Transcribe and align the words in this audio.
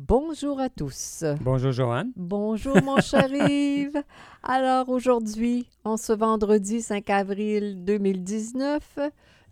Bonjour 0.00 0.60
à 0.60 0.68
tous. 0.68 1.24
Bonjour 1.40 1.72
Joanne. 1.72 2.12
Bonjour 2.14 2.80
mon 2.84 3.00
cher 3.00 3.32
Yves. 3.50 4.00
Alors 4.44 4.90
aujourd'hui, 4.90 5.68
en 5.82 5.96
ce 5.96 6.12
vendredi 6.12 6.82
5 6.82 7.10
avril 7.10 7.84
2019, 7.84 9.00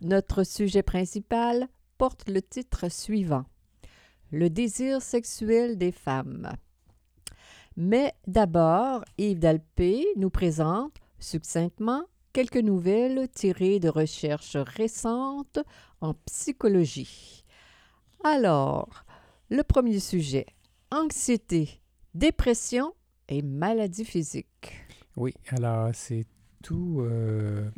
notre 0.02 0.44
sujet 0.44 0.84
principal 0.84 1.66
porte 1.98 2.30
le 2.30 2.40
titre 2.42 2.88
suivant 2.88 3.44
le 4.30 4.48
désir 4.48 5.02
sexuel 5.02 5.78
des 5.78 5.90
femmes. 5.90 6.52
Mais 7.76 8.14
d'abord, 8.28 9.04
Yves 9.18 9.40
Dalpé 9.40 10.06
nous 10.14 10.30
présente 10.30 10.94
succinctement 11.18 12.04
quelques 12.32 12.54
nouvelles 12.54 13.28
tirées 13.30 13.80
de 13.80 13.88
recherches 13.88 14.56
récentes 14.56 15.58
en 16.00 16.14
psychologie. 16.24 17.44
Alors, 18.22 19.05
le 19.50 19.62
premier 19.62 20.00
sujet, 20.00 20.46
anxiété, 20.90 21.80
dépression 22.14 22.92
et 23.28 23.42
maladie 23.42 24.04
physique. 24.04 24.72
Oui, 25.16 25.32
alors 25.48 25.90
c'est 25.94 26.26
tout 26.62 27.00
euh, 27.00 27.68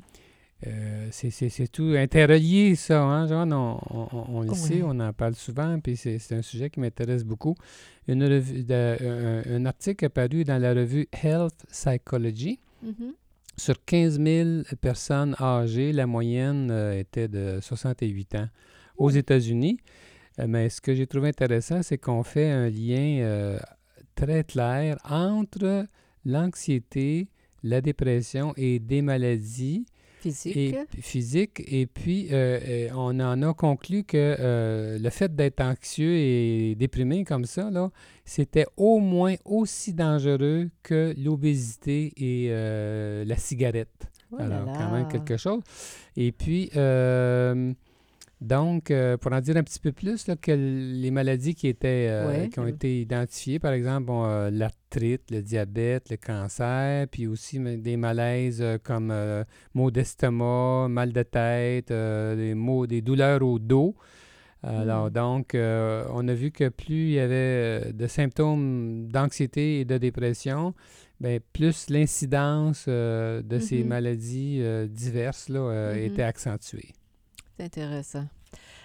euh, 0.67 1.09
c'est 1.13 1.71
tout 1.71 1.95
interrelié, 1.97 2.75
ça, 2.75 3.03
hein, 3.03 3.29
John? 3.29 3.53
On, 3.53 4.43
le 4.43 4.55
sait, 4.55 4.83
on 4.83 4.99
en 4.99 5.13
parle 5.13 5.37
souvent, 5.37 5.79
puis 5.79 5.97
c'est 5.97 6.33
un 6.33 6.43
sujet 6.43 6.69
qui 6.69 6.81
m'intéresse 6.81 7.25
beaucoup. 7.25 7.55
Une 8.09 8.25
revue 8.25 8.65
un, 8.71 9.67
article 9.67 10.07
apparu 10.07 10.45
dans 10.45 10.61
la 10.61 10.75
revue 10.75 11.07
Health 11.13 11.65
Psychology. 11.71 12.59
Mm-hmm. 12.85 13.13
Sur 13.57 13.85
15 13.85 14.21
000 14.21 14.49
personnes 14.81 15.37
âgées, 15.41 15.93
la 15.93 16.07
moyenne 16.07 16.71
euh, 16.71 16.99
était 16.99 17.29
de 17.29 17.59
68 17.61 18.35
ans 18.37 18.49
aux 18.97 19.11
États-Unis. 19.11 19.79
Euh, 20.39 20.47
mais 20.49 20.69
ce 20.69 20.81
que 20.81 20.95
j'ai 20.95 21.07
trouvé 21.07 21.29
intéressant, 21.29 21.83
c'est 21.83 21.99
qu'on 21.99 22.23
fait 22.23 22.51
un 22.51 22.69
lien 22.69 23.59
très 24.15 24.45
clair 24.45 24.99
entre 25.05 25.87
l'anxiété, 26.25 27.29
la 27.63 27.81
dépression 27.81 28.53
et 28.57 28.79
des 28.79 29.03
maladies 29.03 29.87
Physique. 30.21 30.57
Et, 30.57 31.01
physique. 31.01 31.63
Et 31.69 31.87
puis, 31.87 32.29
euh, 32.33 32.59
euh, 32.67 32.89
on 32.95 33.21
en 33.21 33.41
a 33.43 33.55
conclu 33.55 34.03
que 34.03 34.17
euh, 34.17 34.99
le 34.99 35.11
fait 35.11 35.35
d'être 35.35 35.61
anxieux 35.61 36.13
et 36.17 36.75
déprimé 36.75 37.23
comme 37.25 37.45
ça, 37.45 37.71
là, 37.71 37.91
c'était 38.25 38.67
au 38.77 38.99
moins 38.99 39.37
aussi 39.45 39.95
dangereux 39.95 40.71
que 40.83 41.15
l'obésité 41.17 42.13
et 42.17 42.51
la 43.25 43.37
cigarette. 43.37 44.09
Oh 44.33 44.37
Alors, 44.41 44.67
quand 44.73 44.91
même 44.91 45.09
quelque 45.09 45.37
chose. 45.37 45.63
Et 46.17 46.33
puis, 46.33 46.71
donc, 48.41 48.93
euh, 48.93 49.17
pour 49.17 49.33
en 49.33 49.41
dire 49.41 49.57
un 49.57 49.65
petit 49.65 49.81
peu 49.81 49.91
plus, 49.91 50.27
que 50.41 50.53
les 50.53 51.11
maladies 51.11 51.57
qui, 51.57 51.67
étaient, 51.67 52.07
euh, 52.09 52.47
qui 52.47 52.61
ont 52.61 52.69
été 52.69 53.01
identifiées, 53.01 53.59
par 53.59 53.73
exemple, 53.73 54.07
bon, 54.07 54.25
euh, 54.27 54.51
l'arthrite, 54.51 55.31
le 55.33 55.43
diabète, 55.43 56.09
le 56.09 56.17
cancer, 56.17 57.09
puis 57.09 57.27
aussi 57.27 57.59
des 57.59 57.97
malaises 57.97 58.65
comme 58.85 59.13
maux 59.75 59.91
d'estomac, 59.91 60.87
mal 60.89 61.13
de 61.13 61.23
tête, 61.25 61.89
des, 61.89 62.55
maux, 62.55 62.87
des 62.87 63.03
douleurs 63.03 63.43
au 63.43 63.59
dos. 63.59 63.97
Alors, 64.63 65.07
hmm. 65.07 65.11
donc, 65.11 65.51
on 65.55 66.29
a 66.29 66.35
vu 66.35 66.53
que 66.53 66.69
plus 66.69 67.09
il 67.09 67.13
y 67.15 67.21
avait 67.21 67.93
de 67.93 68.07
symptômes 68.07 69.09
d'anxiété 69.09 69.81
et 69.81 69.85
de 69.85 69.99
dépression, 69.99 70.75
bien, 71.21 71.39
plus 71.53 71.91
l'incidence 71.91 72.89
de 72.89 73.59
ces 73.61 73.83
mm-hmm. 73.83 73.87
maladies 73.87 74.63
diverses 74.89 75.49
là, 75.49 75.95
mm-hmm. 75.95 76.05
était 76.05 76.23
accentuée. 76.23 76.93
C'est 77.59 77.65
intéressant. 77.65 78.25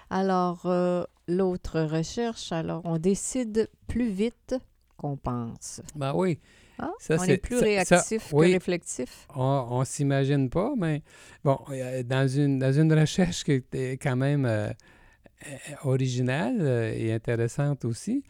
Alors, 0.10 0.66
euh, 0.66 1.04
l'autre 1.28 1.80
recherche, 1.82 2.52
alors, 2.52 2.82
on 2.86 2.98
décide 2.98 3.70
plus 3.88 4.10
vite 4.10 4.56
qu'on 4.98 5.16
pense. 5.16 5.82
Ben 5.96 6.12
oui. 6.16 6.40
Ah, 6.80 6.90
on 7.12 7.24
est, 7.26 7.38
plus 7.38 7.60
réactif 7.60 8.32
que 8.32 8.36
réflectif. 8.36 9.28
On, 9.36 9.82
ne 9.82 9.86
s'imagine 9.86 10.50
pas, 10.50 10.74
mais 10.76 11.04
bon, 11.44 11.60
dans 12.06 12.28
une, 12.28 12.58
dans 12.58 12.74
une 12.74 12.92
recherche 12.92 13.44
qui 13.44 13.64
est 13.74 14.02
quand 14.02 14.16
même 14.16 14.46
euh, 14.46 14.70
euh, 14.70 15.56
originale 15.84 16.60
et 16.96 17.14
intéressante 17.14 17.86
aussi, 17.86 18.24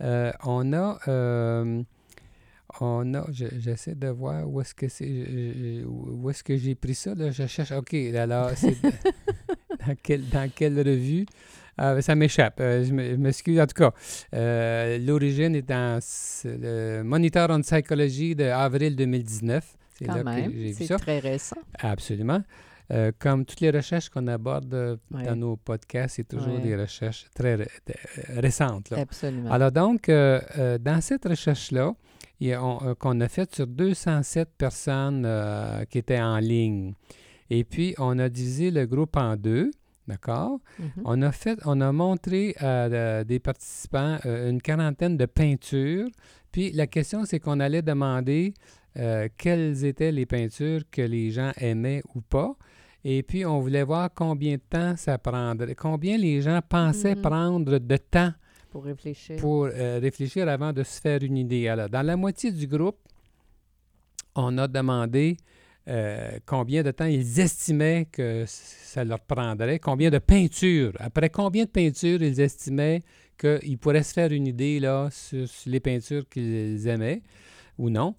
on 0.00 0.72
a 0.72 0.98
on 2.80 3.14
a, 3.14 3.26
j'essaie 3.32 3.94
de 3.94 4.08
voir 4.08 4.48
où 4.48 4.60
est-ce 4.60 4.74
que 4.74 4.88
c'est, 4.88 5.82
où 5.84 6.30
est-ce 6.30 6.44
que 6.44 6.56
j'ai 6.56 6.74
pris 6.74 6.94
ça, 6.94 7.14
là, 7.14 7.30
je 7.30 7.46
cherche, 7.46 7.72
ok, 7.72 7.92
alors, 8.14 8.50
c'est 8.54 8.76
dans, 9.86 9.94
quelle, 10.02 10.28
dans 10.28 10.50
quelle 10.54 10.78
revue? 10.78 11.26
Ah, 11.78 12.00
ça 12.02 12.14
m'échappe, 12.14 12.60
euh, 12.60 12.84
je 12.84 12.92
m'excuse. 12.92 13.58
En 13.58 13.66
tout 13.66 13.74
cas, 13.74 13.92
euh, 14.34 14.98
l'origine 14.98 15.54
est 15.54 15.62
dans 15.62 15.98
le 16.44 17.02
Monitor 17.02 17.48
on 17.50 17.60
Psychology 17.62 18.34
de 18.34 18.44
avril 18.44 18.96
2019. 18.96 19.76
C'est 19.98 20.06
là 20.06 20.22
que 20.22 20.42
j'ai 20.42 20.48
vu 20.48 20.72
ça. 20.72 20.84
C'est 20.86 20.96
très 20.96 21.18
récent. 21.18 21.56
Absolument. 21.78 22.42
Euh, 22.92 23.12
comme 23.18 23.44
toutes 23.44 23.60
les 23.60 23.70
recherches 23.70 24.08
qu'on 24.08 24.26
aborde 24.26 24.98
dans 25.10 25.36
nos 25.36 25.56
podcasts, 25.56 26.16
c'est 26.16 26.28
toujours 26.28 26.58
des 26.58 26.76
recherches 26.76 27.26
très 27.34 27.56
récentes. 28.28 28.92
Absolument. 28.92 29.50
Alors 29.50 29.70
donc, 29.70 30.08
dans 30.08 31.00
cette 31.00 31.24
recherche-là, 31.24 31.94
euh, 32.42 32.94
qu'on 32.94 33.20
a 33.20 33.28
fait 33.28 33.54
sur 33.54 33.66
207 33.66 34.48
personnes 34.56 35.24
euh, 35.26 35.84
qui 35.84 35.98
étaient 35.98 36.20
en 36.20 36.38
ligne. 36.38 36.94
Et 37.50 37.64
puis, 37.64 37.94
on 37.98 38.18
a 38.18 38.28
divisé 38.28 38.70
le 38.70 38.86
groupe 38.86 39.16
en 39.16 39.36
deux. 39.36 39.70
D'accord? 40.06 40.58
Mm-hmm. 40.80 41.02
On 41.04 41.22
a 41.22 41.30
fait, 41.30 41.58
on 41.64 41.80
a 41.80 41.92
montré 41.92 42.54
à 42.58 43.22
des 43.24 43.38
participants 43.38 44.18
euh, 44.24 44.50
une 44.50 44.60
quarantaine 44.60 45.16
de 45.16 45.26
peintures. 45.26 46.08
Puis 46.50 46.72
la 46.72 46.86
question, 46.86 47.24
c'est 47.24 47.38
qu'on 47.38 47.60
allait 47.60 47.82
demander 47.82 48.54
quelles 49.36 49.84
étaient 49.84 50.10
les 50.10 50.26
peintures 50.26 50.80
que 50.90 51.02
les 51.02 51.30
gens 51.30 51.52
aimaient 51.58 52.02
ou 52.16 52.22
pas. 52.22 52.56
Et 53.04 53.22
puis, 53.22 53.46
on 53.46 53.60
voulait 53.60 53.84
voir 53.84 54.10
combien 54.12 54.56
de 54.56 54.62
temps 54.68 54.96
ça 54.96 55.16
prendrait, 55.16 55.76
combien 55.76 56.18
les 56.18 56.42
gens 56.42 56.60
pensaient 56.68 57.14
mm-hmm. 57.14 57.20
prendre 57.20 57.78
de 57.78 57.96
temps 57.96 58.32
pour 58.70 58.84
réfléchir. 58.84 59.36
Pour 59.36 59.64
euh, 59.66 59.98
réfléchir 60.00 60.48
avant 60.48 60.72
de 60.72 60.82
se 60.82 61.00
faire 61.00 61.22
une 61.22 61.36
idée. 61.36 61.68
Alors, 61.68 61.88
dans 61.88 62.02
la 62.02 62.16
moitié 62.16 62.52
du 62.52 62.66
groupe, 62.66 62.98
on 64.34 64.56
a 64.58 64.68
demandé 64.68 65.36
euh, 65.88 66.38
combien 66.46 66.82
de 66.82 66.90
temps 66.90 67.06
ils 67.06 67.40
estimaient 67.40 68.06
que 68.12 68.44
ça 68.46 69.04
leur 69.04 69.20
prendrait, 69.20 69.78
combien 69.78 70.10
de 70.10 70.18
peintures, 70.18 70.92
après 70.98 71.30
combien 71.30 71.64
de 71.64 71.70
peintures 71.70 72.22
ils 72.22 72.40
estimaient 72.40 73.02
qu'ils 73.38 73.78
pourraient 73.78 74.02
se 74.02 74.12
faire 74.12 74.30
une 74.30 74.46
idée 74.46 74.78
là, 74.78 75.08
sur, 75.10 75.46
les 75.66 75.80
peintures 75.80 76.28
qu'ils 76.28 76.86
aimaient 76.86 77.22
ou 77.78 77.88
non? 77.88 78.14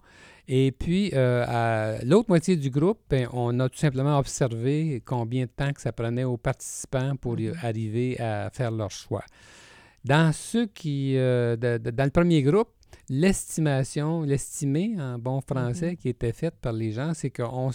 Et 0.48 0.72
puis, 0.72 1.12
euh, 1.14 1.44
à 1.46 2.04
l'autre 2.04 2.28
moitié 2.28 2.56
du 2.56 2.68
groupe, 2.68 2.98
ben, 3.08 3.28
on 3.32 3.58
a 3.60 3.68
tout 3.68 3.78
simplement 3.78 4.18
observé 4.18 5.00
combien 5.04 5.44
de 5.44 5.50
temps 5.50 5.72
que 5.72 5.80
ça 5.80 5.92
prenait 5.92 6.24
aux 6.24 6.36
participants 6.36 7.14
pour 7.16 7.36
mm-hmm. 7.36 7.64
arriver 7.64 8.20
à 8.20 8.50
faire 8.52 8.72
leur 8.72 8.90
choix. 8.90 9.24
Dans 10.04 10.32
ceux 10.32 10.66
qui, 10.66 11.16
euh, 11.16 11.56
dans 11.56 12.04
le 12.04 12.10
premier 12.10 12.42
groupe, 12.42 12.70
l'estimation, 13.08 14.22
l'estimé 14.22 14.96
en 14.98 15.18
bon 15.18 15.40
français 15.40 15.92
mm-hmm. 15.92 15.96
qui 15.96 16.08
était 16.08 16.32
faite 16.32 16.54
par 16.60 16.72
les 16.72 16.92
gens, 16.92 17.12
c'est 17.14 17.30
qu'on 17.30 17.70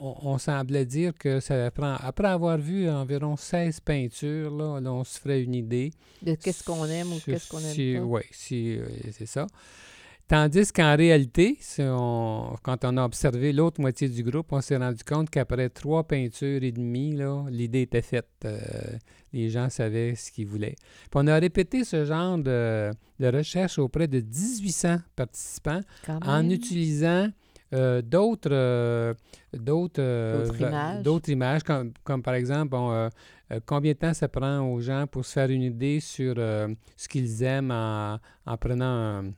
on, 0.00 0.38
semblait 0.38 0.86
dire 0.86 1.12
que 1.16 1.40
ça 1.40 1.70
prend, 1.70 1.94
après 2.00 2.28
avoir 2.28 2.58
vu 2.58 2.88
environ 2.88 3.36
16 3.36 3.80
peintures, 3.80 4.50
là, 4.50 4.80
on 4.92 5.04
se 5.04 5.18
ferait 5.20 5.42
une 5.42 5.54
idée. 5.54 5.92
De 6.22 6.34
qu'est-ce 6.34 6.64
qu'on 6.64 6.84
aime 6.86 7.12
ou 7.12 7.20
qu'est-ce 7.24 7.48
qu'on 7.48 7.58
aime 7.58 8.00
pas. 8.00 8.06
Oui, 8.06 8.22
si, 8.30 8.76
euh, 8.76 8.86
c'est 9.12 9.26
ça. 9.26 9.46
Tandis 10.28 10.72
qu'en 10.72 10.96
réalité, 10.96 11.58
quand 11.76 12.84
on 12.84 12.96
a 12.96 13.04
observé 13.04 13.52
l'autre 13.52 13.80
moitié 13.80 14.08
du 14.08 14.22
groupe, 14.22 14.46
on 14.52 14.60
s'est 14.62 14.76
rendu 14.78 15.04
compte 15.04 15.28
qu'après 15.28 15.68
trois 15.68 16.04
peintures 16.04 16.62
et 16.62 16.72
demie, 16.72 17.14
l'idée 17.50 17.82
était 17.82 18.00
faite. 18.02 18.28
Euh, 18.46 18.58
les 19.34 19.50
gens 19.50 19.68
savaient 19.68 20.14
ce 20.14 20.30
qu'ils 20.32 20.46
voulaient. 20.46 20.76
Puis 20.76 21.10
on 21.14 21.26
a 21.26 21.38
répété 21.38 21.84
ce 21.84 22.04
genre 22.06 22.38
de, 22.38 22.90
recherche 23.20 23.78
auprès 23.78 24.08
de 24.08 24.20
1800 24.20 24.96
participants 25.16 25.80
en 26.26 26.48
utilisant 26.50 27.28
euh, 27.74 28.00
d'autres 28.02 28.50
euh, 28.52 29.14
d'autres 29.54 30.00
euh, 30.02 30.44
D'autres 31.02 31.30
images. 31.30 31.62
comme, 31.62 31.92
comme 32.04 32.22
par 32.22 32.34
exemple, 32.34 32.68
bon, 32.70 33.08
combien 33.66 33.92
de 33.92 33.98
temps 33.98 34.14
ça 34.14 34.28
prend 34.28 34.60
aux 34.60 34.80
gens 34.80 35.06
pour 35.06 35.24
se 35.26 35.32
faire 35.32 35.50
une 35.50 35.62
idée 35.62 36.00
sur 36.00 36.36
ce 36.36 37.08
qu'ils 37.08 37.42
aiment 37.42 37.70
en, 37.70 38.18
en 38.46 38.56
prenant 38.56 38.84
un- 38.84 39.30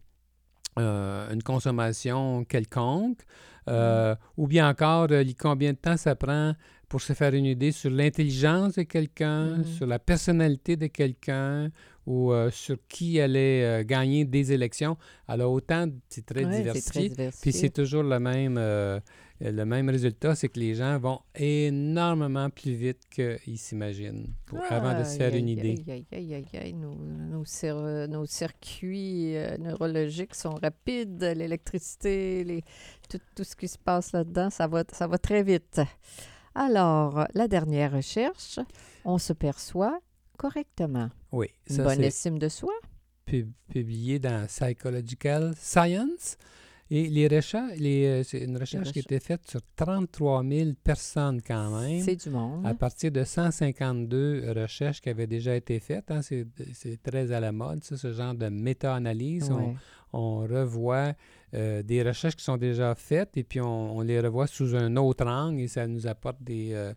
euh, 0.78 1.32
une 1.32 1.42
consommation 1.42 2.44
quelconque, 2.44 3.20
euh, 3.68 4.14
ou 4.36 4.46
bien 4.46 4.68
encore 4.68 5.06
euh, 5.10 5.24
combien 5.38 5.72
de 5.72 5.78
temps 5.78 5.96
ça 5.96 6.14
prend 6.14 6.54
pour 6.88 7.00
se 7.00 7.12
faire 7.12 7.32
une 7.34 7.46
idée 7.46 7.72
sur 7.72 7.90
l'intelligence 7.90 8.74
de 8.74 8.82
quelqu'un, 8.82 9.58
Mhm. 9.58 9.64
sur 9.64 9.86
la 9.86 9.98
personnalité 9.98 10.76
de 10.76 10.86
quelqu'un, 10.88 11.70
ou 12.06 12.32
euh, 12.32 12.50
sur 12.50 12.76
qui 12.88 13.18
allait 13.20 13.64
euh, 13.64 13.84
gagner 13.84 14.24
des 14.26 14.52
élections? 14.52 14.96
Alors 15.26 15.52
autant, 15.52 15.86
c'est 16.10 16.26
très 16.26 16.44
Ouais, 16.44 16.50
c'est 16.52 16.58
diversifié. 16.58 17.08
très 17.08 17.08
diversifié. 17.16 17.40
Puis 17.52 17.58
c'est 17.58 17.70
toujours 17.70 18.02
le 18.02 18.18
même, 18.20 18.56
euh, 18.58 19.00
le 19.52 19.64
même 19.66 19.88
résultat, 19.90 20.34
c'est 20.34 20.48
que 20.48 20.58
les 20.58 20.74
gens 20.74 20.98
vont 20.98 21.20
énormément 21.34 22.48
plus 22.50 22.74
vite 22.74 23.00
qu'ils 23.10 23.58
s'imaginent 23.58 24.32
avant 24.70 24.98
de 24.98 25.04
se 25.04 25.16
faire 25.16 25.32
Aïe, 25.32 25.38
une 25.40 25.48
idée. 25.48 25.84
Aïe, 26.12 26.44
aïe, 26.54 26.72
Nos, 26.72 26.94
nos 26.94 27.44
cir- 27.44 28.06
nos 28.08 28.26
circuits 28.26 29.36
euh, 29.36 29.56
neurologiques 29.58 30.34
sont 30.34 30.54
rapides, 30.54 31.22
l'électricité, 31.36 32.44
les, 32.44 32.62
tout, 33.08 33.18
tout 33.34 33.44
ce 33.44 33.54
qui 33.56 33.68
se 33.68 33.78
passe 33.78 34.12
là-dedans, 34.12 34.50
ça 34.50 34.66
va, 34.66 34.84
ça 34.92 35.06
va 35.06 35.18
très 35.18 35.42
vite. 35.42 35.80
Alors, 36.54 37.26
la 37.34 37.48
dernière 37.48 37.92
recherche, 37.92 38.60
on 39.04 39.18
se 39.18 39.32
perçoit 39.32 40.00
correctement. 40.38 41.10
Oui, 41.32 41.48
Une 41.68 41.76
ça 41.76 41.84
bonne 41.84 41.96
c'est 41.96 42.06
estime 42.06 42.38
de 42.38 42.48
soi. 42.48 42.72
pub- 43.26 43.52
publié 43.72 44.18
dans 44.18 44.46
Psychological 44.46 45.54
Science. 45.58 46.36
Et 46.90 47.08
les 47.08 47.28
recherches, 47.28 47.78
les, 47.78 48.04
euh, 48.06 48.22
c'est 48.22 48.40
une 48.40 48.58
recherche 48.58 48.92
qui 48.92 48.98
a 48.98 49.02
été 49.02 49.18
faite 49.18 49.40
sur 49.48 49.60
33 49.76 50.44
000 50.44 50.70
personnes 50.84 51.40
quand 51.40 51.80
même. 51.80 52.00
C'est 52.02 52.16
du 52.16 52.30
monde. 52.30 52.66
à 52.66 52.74
partir 52.74 53.10
de 53.10 53.24
152 53.24 54.52
recherches 54.54 55.00
qui 55.00 55.08
avaient 55.08 55.26
déjà 55.26 55.56
été 55.56 55.80
faites. 55.80 56.10
hein. 56.10 56.20
c'est, 56.22 56.46
c'est 56.74 57.02
très 57.02 57.32
à 57.32 57.40
la 57.40 57.52
mode, 57.52 57.82
ça, 57.84 57.96
ce 57.96 58.12
genre 58.12 58.34
de 58.34 58.48
méta-analyse. 58.48 59.50
On- 59.50 59.54
Ouais. 59.56 59.74
on 60.12 60.36
revoit 60.40 61.14
euh, 61.54 61.82
des 61.82 62.02
recherches 62.02 62.36
qui 62.36 62.44
sont 62.44 62.56
déjà 62.56 62.94
faites 62.94 63.36
et 63.36 63.42
puis 63.44 63.60
on, 63.60 63.96
on 63.96 64.00
les 64.02 64.20
revoit 64.20 64.46
sous 64.46 64.76
un 64.76 64.94
autre 64.96 65.26
angle 65.26 65.60
et 65.62 65.68
ça 65.68 65.86
nous 65.88 66.06
apporte 66.06 66.40
des, 66.42 66.72
euh, 66.72 66.92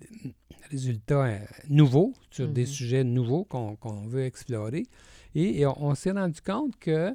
des 0.00 0.34
résultats 0.70 1.24
euh, 1.26 1.38
nouveaux 1.68 2.14
sur 2.30 2.48
des 2.48 2.62
Mhm. 2.62 2.66
sujets 2.66 3.04
nouveaux 3.04 3.44
qu'on 3.44 3.76
qu'on 3.76 4.06
veut 4.08 4.24
explorer. 4.24 4.84
Et, 5.34 5.60
et 5.60 5.66
on, 5.66 5.84
on 5.84 5.94
s'est 5.94 6.10
rendu 6.12 6.40
compte 6.40 6.76
que 6.80 7.14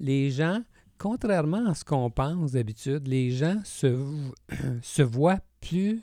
les 0.00 0.30
gens, 0.30 0.62
contrairement 0.98 1.66
à 1.68 1.74
ce 1.74 1.84
qu'on 1.84 2.10
pense 2.10 2.52
d'habitude, 2.52 3.06
les 3.06 3.30
gens 3.30 3.60
se, 3.64 3.86
vo- 3.86 4.34
se 4.82 5.02
voient 5.02 5.38
plus, 5.60 6.00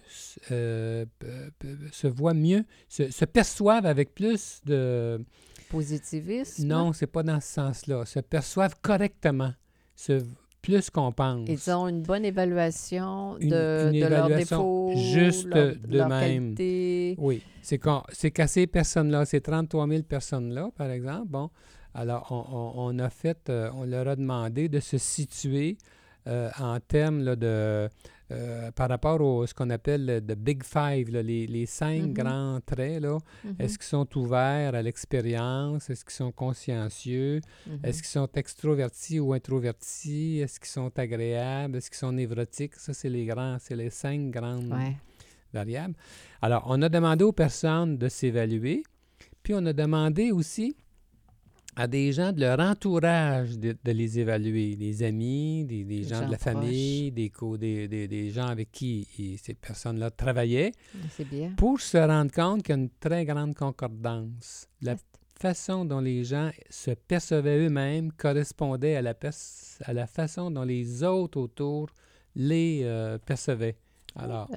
euh, 0.52 1.06
se 1.92 2.08
voient 2.08 2.34
mieux, 2.36 2.64
se, 2.88 3.10
se 3.12 3.26
perçoivent 3.26 3.86
avec 3.88 4.14
plus 4.14 4.62
de, 4.66 5.20
Positivisme? 5.70 6.66
non, 6.68 6.94
c'est 6.94 7.08
pas 7.08 7.24
dans 7.24 7.42
ce 7.42 7.48
sens-là. 7.54 8.06
Se 8.06 8.20
perçoivent 8.20 8.76
correctement, 8.82 9.52
se, 9.96 10.24
plus 10.62 10.90
qu'on 10.90 11.12
pense. 11.12 11.48
Ils 11.50 11.72
ont 11.72 11.88
une 11.88 12.02
bonne 12.04 12.24
évaluation 12.26 13.38
Une- 13.40 13.50
de, 13.50 13.90
une 13.94 14.00
de 14.02 14.06
leurs 14.08 14.26
évaluation 14.28 14.86
défauts, 14.88 14.92
juste 15.00 15.46
leur- 15.48 15.66
leur 15.88 16.08
d'eux-mêmes. 16.08 16.56
qualité. 16.56 17.16
Oui, 17.18 17.42
c'est 17.62 17.80
qu'à 18.32 18.48
ces 18.48 18.68
personnes-là, 18.68 19.26
ces 19.26 19.42
33 19.42 19.88
000 19.88 20.04
personnes-là, 20.04 20.70
par 20.76 20.90
exemple, 20.92 21.28
bon, 21.28 21.50
alors 22.02 22.28
on, 22.32 22.44
on- 22.58 22.74
on 22.96 23.00
a 23.00 23.10
fait, 23.10 23.50
euh, 23.50 23.70
on 23.74 23.84
leur 23.86 24.08
a 24.08 24.16
demandé 24.16 24.70
de 24.70 24.80
se 24.80 24.98
situer 24.98 25.78
euh, 26.28 26.50
en 26.60 26.78
termes 26.82 27.22
là, 27.24 27.36
de, 27.38 27.88
euh, 28.32 28.72
par 28.72 28.90
rapport 28.90 29.22
au 29.22 29.48
ce 29.48 29.54
qu'on 29.54 29.70
appelle 29.70 30.06
le 30.06 30.20
the 30.20 30.36
Big 30.38 30.62
Five, 30.64 31.10
là, 31.10 31.22
les, 31.24 31.48
les 31.48 31.66
cinq 31.66 32.02
Mhm. 32.08 32.14
grands 32.14 32.60
traits. 32.66 33.02
Mhm, 33.02 33.56
Est-ce 33.60 33.78
qu'ils 33.80 33.88
sont 33.88 34.08
ouverts 34.18 34.76
à 34.76 34.82
l'expérience? 34.82 35.90
Est-ce 35.90 36.04
qu'ils 36.04 36.14
sont 36.24 36.34
consciencieux? 36.34 37.40
mhm. 37.66 37.80
Est-ce 37.84 38.00
qu'ils 38.04 38.12
sont 38.20 38.28
extrovertis 38.36 39.20
ou 39.22 39.32
introvertis? 39.32 40.40
Est-ce 40.44 40.60
qu'ils 40.60 40.68
sont 40.70 40.92
agréables? 41.00 41.78
Est-ce 41.78 41.90
qu'ils 41.90 41.98
sont 42.00 42.12
névrotiques? 42.12 42.76
Ça, 42.76 42.94
c'est 42.94 43.10
les 43.10 43.26
grands, 43.26 43.58
c'est 43.62 43.78
les 43.78 43.90
cinq 43.90 44.30
grandes 44.30 44.70
Ouais. 44.74 44.98
variables. 45.54 45.96
Alors, 46.42 46.66
on 46.68 46.82
a 46.82 46.90
demandé 46.90 47.24
aux 47.24 47.32
personnes 47.32 47.98
de 47.98 48.10
s'évaluer, 48.10 48.84
puis 49.44 49.54
on 49.56 49.66
a 49.66 49.72
demandé 49.72 50.32
aussi 50.34 50.76
à 51.80 51.88
des 51.88 52.12
gens 52.12 52.32
de 52.32 52.40
leur 52.42 52.60
entourage 52.60 53.60
de, 53.60 53.78
de 53.84 53.92
les 53.92 54.18
évaluer, 54.18 54.76
des 54.76 55.04
amis, 55.04 55.64
des, 55.64 56.04
gens, 56.04 56.26
de 56.26 56.32
la 56.32 56.40
famille, 56.40 57.12
des, 57.12 58.30
gens 58.32 58.48
avec 58.48 58.72
qui 58.72 59.08
ces 59.42 59.54
personnes-là 59.54 60.10
travaillaient, 60.10 60.72
bien. 61.30 61.54
pour 61.56 61.80
se 61.80 61.98
rendre 62.00 62.32
compte 62.32 62.64
qu'il 62.64 62.76
y 62.76 62.80
a 62.80 62.82
une 62.82 62.90
très 63.00 63.26
grande 63.26 63.54
concordance. 63.54 64.68
La 64.82 64.94
Ah, 64.94 64.98
façon 65.40 65.86
dont 65.86 66.00
les 66.00 66.24
gens 66.24 66.50
se 66.72 66.90
percevaient 66.90 67.60
eux-mêmes 67.68 68.12
correspondait 68.12 68.96
à 68.96 69.04
la, 69.04 69.14
pers- 69.14 69.78
à 69.84 69.94
la 69.94 70.08
façon 70.08 70.50
dont 70.50 70.64
les 70.64 71.04
autres 71.04 71.40
autour 71.40 71.90
les 72.36 72.82
euh, 72.86 73.20
percevaient. 73.20 73.78
Alors, 74.16 74.50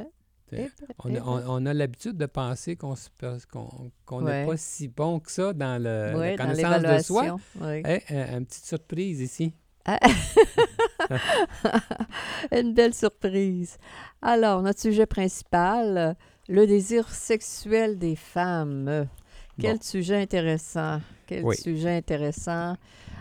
On, 1.04 1.14
a- 1.14 1.20
on- 1.20 1.42
on 1.62 1.66
a 1.66 1.74
l'habitude 1.74 2.16
de 2.16 2.26
penser 2.26 2.76
qu'on 2.76 2.94
n'est 4.22 4.46
pas 4.46 4.56
si 4.56 4.88
bon 4.88 5.20
que 5.20 5.30
ça 5.30 5.52
dans 5.52 5.82
le, 5.82 6.12
la 6.12 6.18
Ouais, 6.18 6.36
dans 6.36 6.46
connaissance 6.46 6.82
de 6.82 6.98
soi. 7.02 7.36
ouais. 7.60 8.02
Une 8.10 8.46
petite 8.46 8.64
surprise 8.66 9.20
ici. 9.20 9.52
Ah. 9.84 9.98
Une 12.52 12.74
belle 12.74 12.94
surprise. 12.94 13.76
Alors, 14.22 14.62
notre 14.62 14.80
sujet 14.80 15.06
principal, 15.06 16.16
le 16.48 16.66
désir 16.66 17.08
sexuel 17.08 17.98
des 17.98 18.16
femmes. 18.16 19.06
Quel 19.60 19.76
Bon. 19.76 19.82
sujet 19.82 20.20
intéressant. 20.22 21.00
Quel 21.26 21.44
Oui. 21.44 21.56
sujet 21.56 21.96
intéressant 21.96 22.76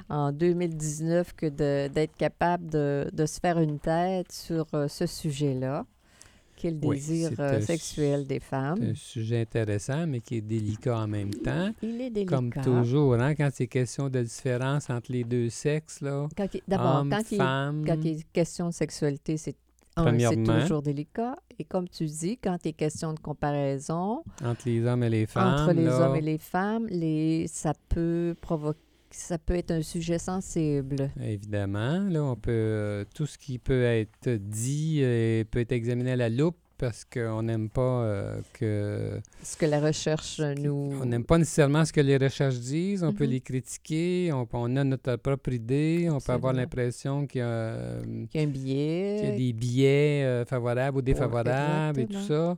en 0.09 0.31
2019 0.31 1.33
que 1.33 1.45
d'être 1.47 2.15
capable 2.17 2.69
de, 2.69 3.09
de 3.13 3.25
se 3.25 3.39
faire 3.39 3.59
une 3.59 3.79
tête 3.79 4.31
sur 4.31 4.65
euh, 4.73 4.87
ce 4.87 5.05
sujet-là. 5.05 5.85
Oui, 6.65 6.95
désir 6.97 7.29
c'est 7.35 7.41
euh, 7.41 7.61
sexuel 7.61 8.27
des 8.27 8.35
C'est 8.35 8.39
femmes. 8.41 8.81
un 8.81 8.95
sujet 8.95 9.41
intéressant, 9.41 10.05
mais 10.07 10.19
qui 10.19 10.35
est 10.37 10.41
délicat 10.41 10.97
en 10.99 11.07
même 11.07 11.33
temps. 11.33 11.71
Il 11.81 12.01
est 12.01 12.09
délicat. 12.09 12.35
Comme 12.35 12.49
toujours, 12.51 13.15
hein, 13.15 13.33
quand 13.35 13.49
c'est 13.53 13.67
question 13.67 14.09
de 14.09 14.21
différence 14.21 14.89
entre 14.89 15.11
les 15.11 15.23
deux 15.23 15.49
sexes, 15.49 16.01
là, 16.01 16.27
Quand 16.37 16.47
il- 16.53 16.61
hommes, 16.75 17.09
quand 17.09 17.31
il, 17.31 17.37
femmes, 17.37 17.83
quand 17.85 17.97
il 18.03 18.19
est 18.19 18.31
question 18.31 18.67
de 18.69 18.73
sexualité, 18.73 19.37
c'est 19.37 19.55
c'est 19.97 20.43
toujours 20.61 20.81
délicat. 20.81 21.35
Et 21.57 21.65
comme 21.65 21.89
tu 21.89 22.05
dis, 22.05 22.37
quand 22.37 22.55
il 22.63 22.69
est 22.69 22.73
question 22.73 23.11
de 23.13 23.19
comparaison 23.19 24.23
entre 24.45 24.61
les 24.67 24.85
hommes 24.85 25.03
et 25.03 25.09
les 25.09 25.25
femmes, 25.25 25.53
entre 25.61 25.73
les 25.73 25.83
là, 25.83 25.99
hommes 26.09 26.15
et 26.15 26.21
les 26.21 26.37
femmes, 26.37 26.87
les, 26.89 27.47
ça 27.47 27.73
peut 27.89 28.33
provoquer, 28.39 28.79
ça 29.11 29.37
peut 29.37 29.55
être 29.55 29.71
un 29.71 29.81
sujet 29.81 30.19
sensible. 30.19 31.09
Évidemment, 31.21 31.99
là, 32.09 32.23
on 32.23 32.35
peut 32.35 32.51
euh, 32.51 33.05
tout 33.15 33.25
ce 33.25 33.37
qui 33.37 33.57
peut 33.59 33.83
être 33.83 34.29
dit 34.29 34.99
euh, 35.03 35.43
peut 35.49 35.59
être 35.59 35.71
examiné 35.71 36.11
à 36.11 36.15
la 36.15 36.29
loupe 36.29 36.57
parce 36.77 37.03
qu'on 37.03 37.43
n'aime 37.43 37.69
pas 37.69 38.03
euh, 38.03 38.39
que 38.53 39.19
Ce 39.43 39.57
que 39.57 39.65
la 39.65 39.81
recherche 39.81 40.39
nous... 40.39 40.97
on 41.01 41.05
n'aime 41.05 41.25
pas 41.25 41.37
nécessairement 41.37 41.83
ce 41.83 41.91
que 41.91 41.99
les 41.99 42.15
recherches 42.15 42.59
disent. 42.59 43.03
On 43.03 43.11
peut 43.13 43.25
Mhm. 43.25 43.31
les 43.31 43.41
critiquer. 43.41 44.31
On, 44.31 44.47
on 44.53 44.75
a 44.77 44.83
notre 44.85 45.17
propre 45.17 45.51
idée. 45.51 46.07
On 46.09 46.19
peut 46.21 46.31
avoir 46.31 46.53
l'impression 46.53 47.27
qu'il 47.27 47.39
y 47.39 47.43
a, 47.43 47.47
euh, 47.47 48.01
qu'il 48.31 48.39
y 48.39 48.43
a 48.45 48.47
un 48.47 48.51
qu'il 48.51 48.69
y 49.25 49.27
a 49.27 49.51
billet. 49.51 50.19
des 50.21 50.23
euh, 50.25 50.45
favorables 50.45 50.97
ou 50.97 51.01
défavorables 51.01 51.99
et 51.99 52.07
tout 52.07 52.21
ça. 52.21 52.55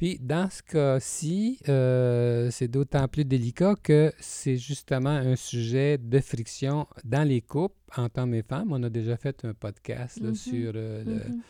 Puis 0.00 0.18
dans 0.18 0.48
ce 0.48 0.62
cas-ci, 0.62 1.58
euh, 1.68 2.48
c'est 2.50 2.68
d'autant 2.68 3.06
plus 3.06 3.26
délicat 3.26 3.74
que 3.82 4.10
c'est 4.18 4.56
justement 4.56 5.10
un 5.10 5.36
sujet 5.36 5.98
de 5.98 6.20
friction 6.20 6.86
dans 7.04 7.22
les 7.28 7.42
couples 7.42 7.74
entre 7.98 8.22
hommes 8.22 8.32
et 8.32 8.42
femmes. 8.42 8.72
On 8.72 8.82
a 8.82 8.88
déjà 8.88 9.18
fait 9.18 9.44
un 9.44 9.52
podcast 9.52 10.18
là, 10.20 10.28
Mhm. 10.30 10.34
sur 10.34 10.72
euh, 10.74 11.04
Mhm. 11.04 11.42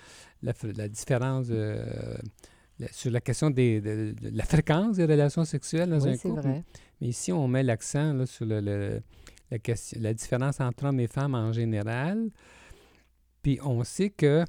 la, 0.77 0.89
différence 0.89 1.47
euh, 1.51 2.17
la- 2.81 2.89
sur 2.93 3.13
la 3.13 3.21
question 3.21 3.51
des, 3.51 3.81
de, 3.81 4.17
de 4.21 4.37
la 4.37 4.43
fréquence 4.45 4.97
des 4.97 5.05
relations 5.05 5.45
sexuelles 5.45 5.91
dans 5.91 6.01
Oui, 6.01 6.15
un 6.15 6.17
couple. 6.17 6.41
vrai. 6.41 6.65
Mais 7.01 7.07
ici, 7.07 7.31
on 7.31 7.47
met 7.47 7.63
l'accent 7.63 8.27
sur 8.27 8.47
le, 8.47 8.61
le- 8.61 9.01
la, 9.53 9.61
question, 9.61 9.97
la 10.03 10.13
différence 10.13 10.59
entre 10.61 10.87
hommes 10.87 10.99
et 10.99 11.07
femmes 11.07 11.37
en 11.37 11.53
général. 11.53 12.31
Puis 13.43 13.61
on 13.63 13.85
sait 13.85 14.11
que 14.11 14.45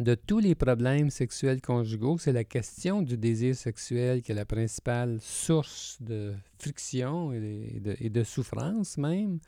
de 0.00 0.14
tous 0.14 0.38
les 0.38 0.54
problèmes 0.54 1.10
sexuels 1.10 1.60
conjugaux, 1.60 2.16
c'est 2.18 2.32
la 2.32 2.44
question 2.44 3.02
du 3.02 3.16
désir 3.18 3.54
sexuel 3.54 4.22
qui 4.22 4.32
est 4.32 4.34
la 4.34 4.46
principale 4.46 5.18
source 5.20 5.98
de 6.00 6.32
friction 6.58 7.32
et 7.32 7.80
de, 7.80 7.96
et 8.00 8.08
de 8.10 8.24
souffrance 8.24 8.96
même. 8.98 9.38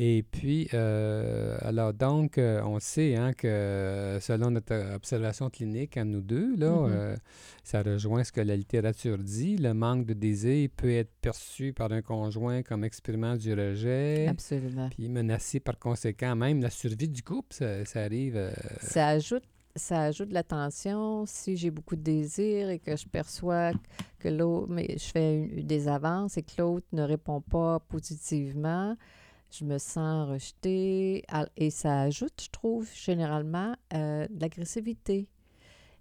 Et 0.00 0.22
puis, 0.22 0.68
euh, 0.74 1.58
alors 1.62 1.92
donc, 1.92 2.38
euh, 2.38 2.62
on 2.62 2.78
sait 2.78 3.16
hein, 3.16 3.32
que 3.32 4.18
selon 4.20 4.50
notre 4.52 4.94
observation 4.94 5.50
clinique 5.50 5.96
à 5.96 6.04
nous 6.04 6.20
deux, 6.20 6.54
là, 6.56 6.70
Mhm. 6.70 6.92
euh, 6.92 7.16
ça 7.64 7.82
rejoint 7.82 8.22
ce 8.22 8.30
que 8.30 8.40
la 8.40 8.54
littérature 8.54 9.18
dit. 9.18 9.56
Le 9.56 9.74
manque 9.74 10.06
de 10.06 10.12
désir 10.14 10.68
peut 10.76 10.90
être 10.92 11.10
perçu 11.20 11.72
par 11.72 11.90
un 11.90 12.02
conjoint 12.02 12.62
comme 12.62 12.84
expériment 12.84 13.34
du 13.36 13.52
rejet, 13.52 14.28
Absolument. 14.28 14.88
puis 14.90 15.08
menacé 15.08 15.58
par 15.58 15.78
conséquent 15.78 16.36
même 16.36 16.62
la 16.62 16.70
survie 16.70 17.08
du 17.08 17.22
couple. 17.22 17.52
Ça, 17.54 17.84
ça 17.84 18.02
arrive. 18.04 18.36
euh, 18.36 18.52
Ça 18.80 19.08
ajoute, 19.08 19.42
ça 19.78 20.02
ajoute 20.02 20.28
de 20.28 20.34
la 20.34 20.42
tension. 20.42 21.24
Si 21.26 21.56
j'ai 21.56 21.70
beaucoup 21.70 21.96
de 21.96 22.02
désir 22.02 22.68
et 22.70 22.78
que 22.78 22.96
je 22.96 23.06
perçois 23.08 23.72
que 24.18 24.28
l'autre, 24.28 24.70
mais 24.70 24.96
je 24.98 25.04
fais 25.04 25.36
une- 25.38 25.66
des 25.66 25.88
avances 25.88 26.36
et 26.36 26.42
que 26.42 26.52
l'autre 26.60 26.86
ne 26.92 27.02
répond 27.02 27.40
pas 27.40 27.78
positivement, 27.80 28.96
je 29.50 29.64
me 29.64 29.78
sens 29.78 30.28
rejetée. 30.28 31.24
Et 31.56 31.70
ça 31.70 32.02
ajoute, 32.02 32.34
je 32.42 32.50
trouve, 32.50 32.88
généralement, 32.92 33.74
euh, 33.94 34.26
de 34.28 34.40
l'agressivité. 34.40 35.26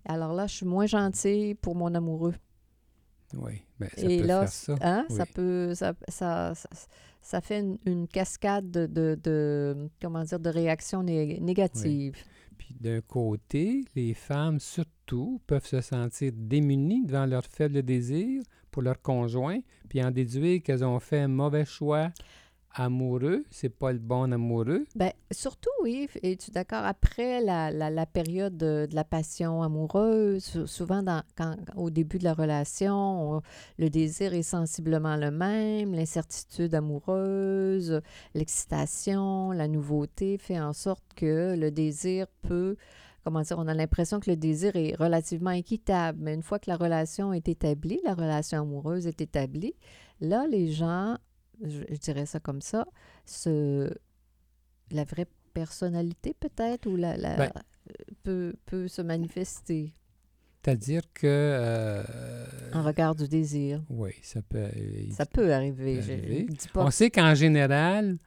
Alors 0.05 0.33
là, 0.33 0.47
je 0.47 0.55
suis 0.55 0.65
moins 0.65 0.85
gentille 0.85 1.53
pour 1.55 1.75
mon 1.75 1.93
amoureux. 1.95 2.35
oui, 3.35 3.61
ben, 3.79 3.89
ça 3.95 4.09
et 4.09 4.21
peut 4.21 4.27
là, 4.27 4.39
faire 4.41 4.49
ça. 4.51 4.75
hein, 4.81 5.05
ça 5.09 5.25
peut, 5.25 5.75
ça, 5.75 5.93
ça, 6.07 6.53
ça, 6.55 6.69
ça 7.21 7.41
fait 7.41 7.59
une, 7.59 7.77
une 7.85 8.07
cascade 8.07 8.71
de, 8.71 8.85
de, 8.85 9.19
de- 9.21 9.89
comment 10.01 10.23
dire, 10.23 10.39
de 10.39 10.49
réactions 10.49 11.03
né- 11.03 11.39
négatives. 11.41 12.15
Puis 12.57 12.75
d'un 12.79 13.01
côté, 13.01 13.85
les 13.95 14.13
femmes 14.13 14.59
surtout 14.59 15.41
peuvent 15.47 15.65
se 15.65 15.81
sentir 15.81 16.31
démunies 16.33 17.05
devant 17.05 17.25
leur 17.25 17.45
faible 17.45 17.83
désir 17.83 18.41
pour 18.71 18.81
leur 18.81 19.01
conjoint, 19.01 19.59
puis 19.89 20.03
en 20.03 20.11
déduire 20.11 20.61
qu'elles 20.61 20.83
ont 20.83 20.99
fait 20.99 21.19
un 21.19 21.27
mauvais 21.27 21.65
choix 21.65 22.11
amoureux, 22.79 23.43
c'est 23.49 23.69
pas 23.69 23.91
le 23.91 23.99
bon 23.99 24.31
amoureux? 24.31 24.85
Ben, 24.95 25.11
surtout, 25.31 25.69
oui. 25.81 26.07
Es-tu 26.23 26.51
d'accord? 26.51 26.83
Après 26.85 27.41
la, 27.41 27.71
la, 27.71 28.05
période 28.05 28.55
de, 28.55 28.87
la 28.91 29.03
passion 29.03 29.63
amoureuse, 29.63 30.43
sou- 30.43 30.67
souvent 30.67 31.03
quand, 31.35 31.55
au 31.75 31.89
début 31.89 32.19
de 32.19 32.23
la 32.23 32.33
relation, 32.33 33.37
on- 33.37 33.41
le 33.77 33.89
désir 33.89 34.33
est 34.33 34.43
sensiblement 34.43 35.15
le 35.17 35.31
même, 35.31 35.93
l'incertitude 35.93 36.73
amoureuse, 36.75 38.01
l'excitation, 38.35 39.51
la 39.51 39.67
nouveauté 39.67 40.37
fait 40.37 40.59
en 40.59 40.73
sorte 40.73 41.03
que 41.15 41.55
le 41.57 41.71
désir 41.71 42.27
peut, 42.41 42.75
comment 43.23 43.41
dire, 43.41 43.57
on 43.59 43.67
a 43.67 43.73
l'impression 43.73 44.19
que 44.19 44.29
le 44.29 44.35
désir 44.37 44.75
est 44.75 44.95
relativement 44.95 45.51
équitable, 45.51 46.19
mais 46.21 46.33
une 46.33 46.43
fois 46.43 46.59
que 46.59 46.69
la 46.69 46.77
relation 46.77 47.33
est 47.33 47.47
établie, 47.49 47.99
la 48.03 48.13
relation 48.13 48.61
amoureuse 48.61 49.07
est 49.07 49.21
établie, 49.21 49.73
là, 50.21 50.45
les 50.47 50.71
gens, 50.71 51.17
je, 51.63 51.81
je 51.89 51.95
dirais 51.97 52.25
ça 52.25 52.39
comme 52.39 52.61
ça, 52.61 52.85
se, 53.25 53.91
la 54.91 55.03
vraie 55.03 55.27
personnalité 55.53 56.33
peut-être 56.39 56.85
ou 56.87 56.95
la, 56.95 57.17
la- 57.17 57.37
Ben- 57.37 57.51
peut, 58.23 58.55
peut 58.65 58.87
se 58.87 59.01
manifester? 59.01 59.93
C'est-à-dire 60.63 61.01
que... 61.13 61.25
euh, 61.27 62.03
en 62.73 62.83
regard 62.83 63.15
du 63.15 63.27
désir. 63.27 63.81
Oui, 63.89 64.11
ça 64.21 64.41
peut... 64.41 64.57
euh, 64.75 65.09
Ça 65.11 65.25
peut 65.25 65.53
arriver. 65.53 65.95
peut 65.95 66.01
Je, 66.01 66.11
arriver. 66.11 66.45
je 66.49 66.55
dis 66.55 66.67
pas 66.67 66.83
On 66.85 66.91
sait 66.91 67.09
qu'en 67.09 67.33
général, 67.35 68.13
de 68.13 68.19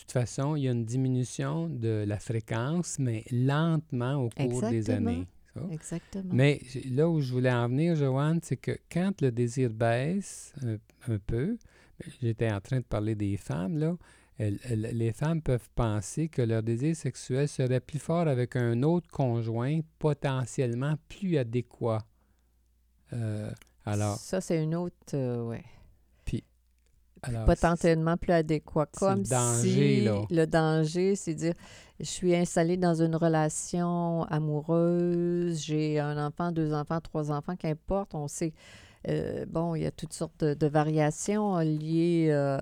toute 0.00 0.12
façon, 0.12 0.56
il 0.56 0.62
y 0.62 0.68
a 0.68 0.72
une 0.72 0.86
diminution 0.86 1.68
de 1.68 2.04
la 2.06 2.18
fréquence, 2.18 2.98
mais 2.98 3.24
lentement 3.30 4.14
au 4.14 4.30
cours 4.30 4.62
des 4.70 4.88
années. 4.90 5.26
ça. 5.54 5.60
Exactement. 5.70 6.30
Mais 6.32 6.60
là 6.90 7.08
où 7.10 7.20
je 7.20 7.32
voulais 7.32 7.52
en 7.52 7.68
venir, 7.68 7.96
Joanne, 7.96 8.40
c'est 8.42 8.56
que 8.56 8.78
quand 8.90 9.20
le 9.20 9.30
désir 9.30 9.68
baisse 9.70 10.54
un, 10.64 10.76
un 11.12 11.18
peu, 11.18 11.58
j'étais 12.20 12.50
en 12.50 12.60
train 12.60 12.78
de 12.78 12.84
parler 12.84 13.14
des 13.14 13.36
femmes, 13.36 13.78
là, 13.78 13.96
elles- 14.38 14.60
elles- 14.64 14.90
les 14.92 15.12
femmes 15.12 15.42
peuvent 15.42 15.68
penser 15.74 16.28
que 16.28 16.42
leur 16.42 16.62
désir 16.62 16.94
sexuel 16.94 17.48
serait 17.48 17.80
plus 17.80 17.98
fort 17.98 18.28
avec 18.28 18.56
un 18.56 18.82
autre 18.82 19.08
conjoint 19.10 19.80
potentiellement 19.98 20.94
plus 21.08 21.36
adéquat. 21.38 22.04
Euh, 23.12 23.50
alors, 23.84 24.16
ça, 24.16 24.40
c'est 24.40 24.62
une 24.62 24.74
autre, 24.74 24.94
euh, 25.14 25.42
ouais. 25.44 25.64
alors 27.22 27.46
potentiellement 27.46 28.16
plus 28.16 28.32
adéquat. 28.32 28.86
Comme 28.96 29.22
le 29.22 29.24
danger, 29.24 29.96
si 29.96 30.00
là. 30.02 30.22
le 30.30 30.46
danger, 30.46 31.16
c'est 31.16 31.34
dire, 31.34 31.54
je 31.98 32.04
suis 32.04 32.32
installée 32.34 32.76
dans 32.76 33.02
une 33.02 33.16
relation 33.16 34.22
amoureuse, 34.24 35.60
j'ai 35.60 35.98
un 35.98 36.24
enfant, 36.24 36.52
deux 36.52 36.72
enfants, 36.72 37.00
trois 37.00 37.32
enfants, 37.32 37.56
qu'importe, 37.56 38.14
on 38.14 38.28
sait. 38.28 38.52
Euh, 39.06 39.46
bon, 39.46 39.74
il 39.74 39.82
y 39.82 39.86
a 39.86 39.90
toutes 39.90 40.12
sortes 40.12 40.44
de, 40.44 40.66
variations 40.66 41.56
euh, 41.58 41.62
liées 41.62 42.28
euh, 42.30 42.58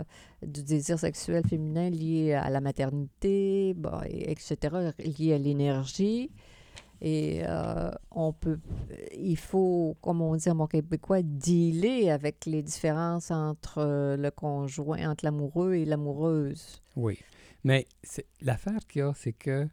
du 0.47 0.63
désir 0.63 0.99
sexuel 0.99 1.43
féminin 1.49 1.89
lié 1.91 2.35
à 2.35 2.51
la 2.51 2.61
maternité, 2.61 3.75
bon, 3.75 4.01
et- 4.07 4.31
etc., 4.31 4.93
lié 4.99 5.35
à 5.35 5.39
l'énergie. 5.39 6.31
Et 7.03 7.43
euh, 7.45 7.91
on 8.11 8.33
peut, 8.33 8.59
il 9.15 9.37
faut, 9.37 9.97
comme 10.01 10.23
on 10.23 10.35
dit 10.35 10.49
en 10.49 10.55
mon 10.55 10.67
québécois, 10.67 11.23
dealer 11.23 12.11
avec 12.11 12.47
les 12.47 12.63
différences 12.63 13.31
entre 13.31 14.17
le 14.17 14.31
conjoint, 14.31 15.11
entre 15.11 15.25
l'amoureux 15.25 15.75
et 15.75 15.85
l'amoureuse. 15.85 16.83
Oui. 16.97 17.19
Mais 17.65 17.87
l'affaire 18.41 18.79
qu'il 18.89 19.01
y 19.01 19.03
a, 19.03 19.13
c'est 19.15 19.33
que 19.35 19.69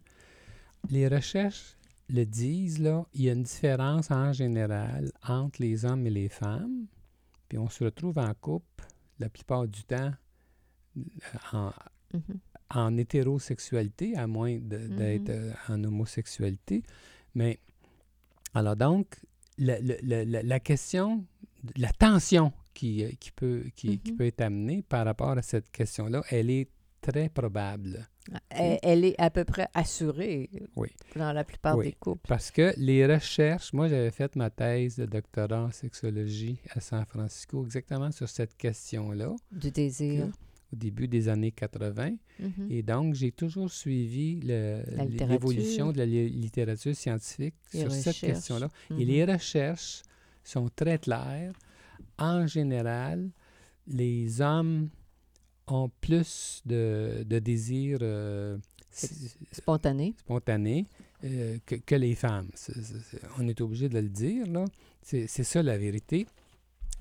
les 0.90 1.08
recherches 1.08 1.76
le 2.08 2.24
disent, 2.24 2.80
là, 2.80 3.06
il 3.14 3.22
y 3.22 3.30
a 3.30 3.32
une 3.32 3.42
différence 3.44 4.10
en 4.10 4.32
général 4.32 5.10
entre 5.26 5.60
les 5.62 5.84
hommes 5.84 6.06
et 6.06 6.10
les 6.10 6.28
femmes. 6.28 6.86
Puis 7.48 7.58
on 7.58 7.68
se 7.68 7.84
retrouve 7.84 8.18
en 8.18 8.32
couple 8.34 8.84
la 9.18 9.28
plupart 9.28 9.66
du 9.68 9.82
temps 9.84 10.12
euh, 10.96 11.02
en, 11.52 11.72
Mhm. 12.12 12.22
en 12.70 12.96
hétérosexualité, 12.96 14.16
à 14.16 14.26
moins 14.26 14.52
Mhm. 14.58 14.96
d'être 14.96 15.30
euh, 15.30 15.52
en 15.68 15.82
homosexualité. 15.84 16.82
Mais 17.34 17.58
alors 18.54 18.76
donc, 18.76 19.16
le- 19.58 19.78
le- 19.80 20.24
la, 20.24 20.42
la 20.42 20.60
question, 20.60 21.24
la 21.76 21.90
tension 21.92 22.52
qui, 22.74 23.04
euh, 23.04 23.10
qui, 23.18 23.30
peut, 23.32 23.64
qui, 23.74 23.98
qui 23.98 24.12
Mhm. 24.12 24.16
peut 24.18 24.26
être 24.26 24.40
amenée 24.42 24.82
par 24.82 25.04
rapport 25.04 25.30
à 25.30 25.42
cette 25.42 25.70
question-là, 25.70 26.22
elle 26.30 26.50
est 26.50 26.68
très 27.00 27.28
probable. 27.28 28.06
Elle, 28.48 28.78
elle 28.82 29.04
est 29.04 29.20
à 29.20 29.28
peu 29.30 29.44
près 29.44 29.68
assurée 29.74 30.48
Oui. 30.76 30.88
dans 31.14 31.32
la 31.32 31.44
plupart 31.44 31.76
Oui. 31.76 31.86
des 31.86 31.92
couples. 31.92 32.26
Parce 32.26 32.50
que 32.50 32.72
les 32.78 33.06
recherches, 33.06 33.72
moi 33.72 33.88
j'avais 33.88 34.10
fait 34.10 34.34
ma 34.36 34.48
thèse 34.50 34.96
de 34.96 35.04
doctorat 35.06 35.64
en 35.64 35.70
sexologie 35.70 36.58
à 36.70 36.80
San 36.80 37.04
Francisco 37.04 37.64
exactement 37.64 38.10
sur 38.12 38.28
cette 38.28 38.56
question-là 38.56 39.34
Du 39.52 39.70
désir. 39.70 40.26
au 40.72 40.76
début 40.76 41.06
des 41.06 41.28
années 41.28 41.52
80. 41.52 42.16
Mhm. 42.40 42.50
Et 42.70 42.82
donc, 42.82 43.14
j'ai 43.14 43.30
toujours 43.30 43.70
suivi 43.70 44.40
l'évolution 44.40 45.92
de 45.92 45.98
la 45.98 46.06
li- 46.06 46.30
littérature 46.30 46.94
scientifique 46.96 47.54
Les 47.72 47.80
sur 47.80 47.92
cette 47.92 48.16
question-là. 48.16 48.68
Et 48.90 48.94
Mhm. 48.94 49.00
les 49.00 49.24
recherches 49.24 50.02
sont 50.42 50.68
très 50.74 50.98
claires. 50.98 51.52
En 52.18 52.46
général, 52.46 53.30
les 53.86 54.40
hommes 54.40 54.88
ont 55.66 55.90
plus 56.00 56.62
de, 56.66 57.24
de 57.26 57.38
désirs 57.38 57.98
euh, 58.02 58.56
Spontané. 59.52 60.14
spontanés 60.18 60.86
euh, 61.24 61.58
que, 61.66 61.74
que 61.76 61.94
les 61.94 62.14
femmes. 62.14 62.48
On 63.38 63.48
est 63.48 63.60
obligé 63.60 63.88
de 63.88 63.98
le 63.98 64.08
dire, 64.08 64.46
là. 64.46 64.64
C'est 65.02 65.26
ça 65.26 65.62
la 65.62 65.76
vérité. 65.76 66.26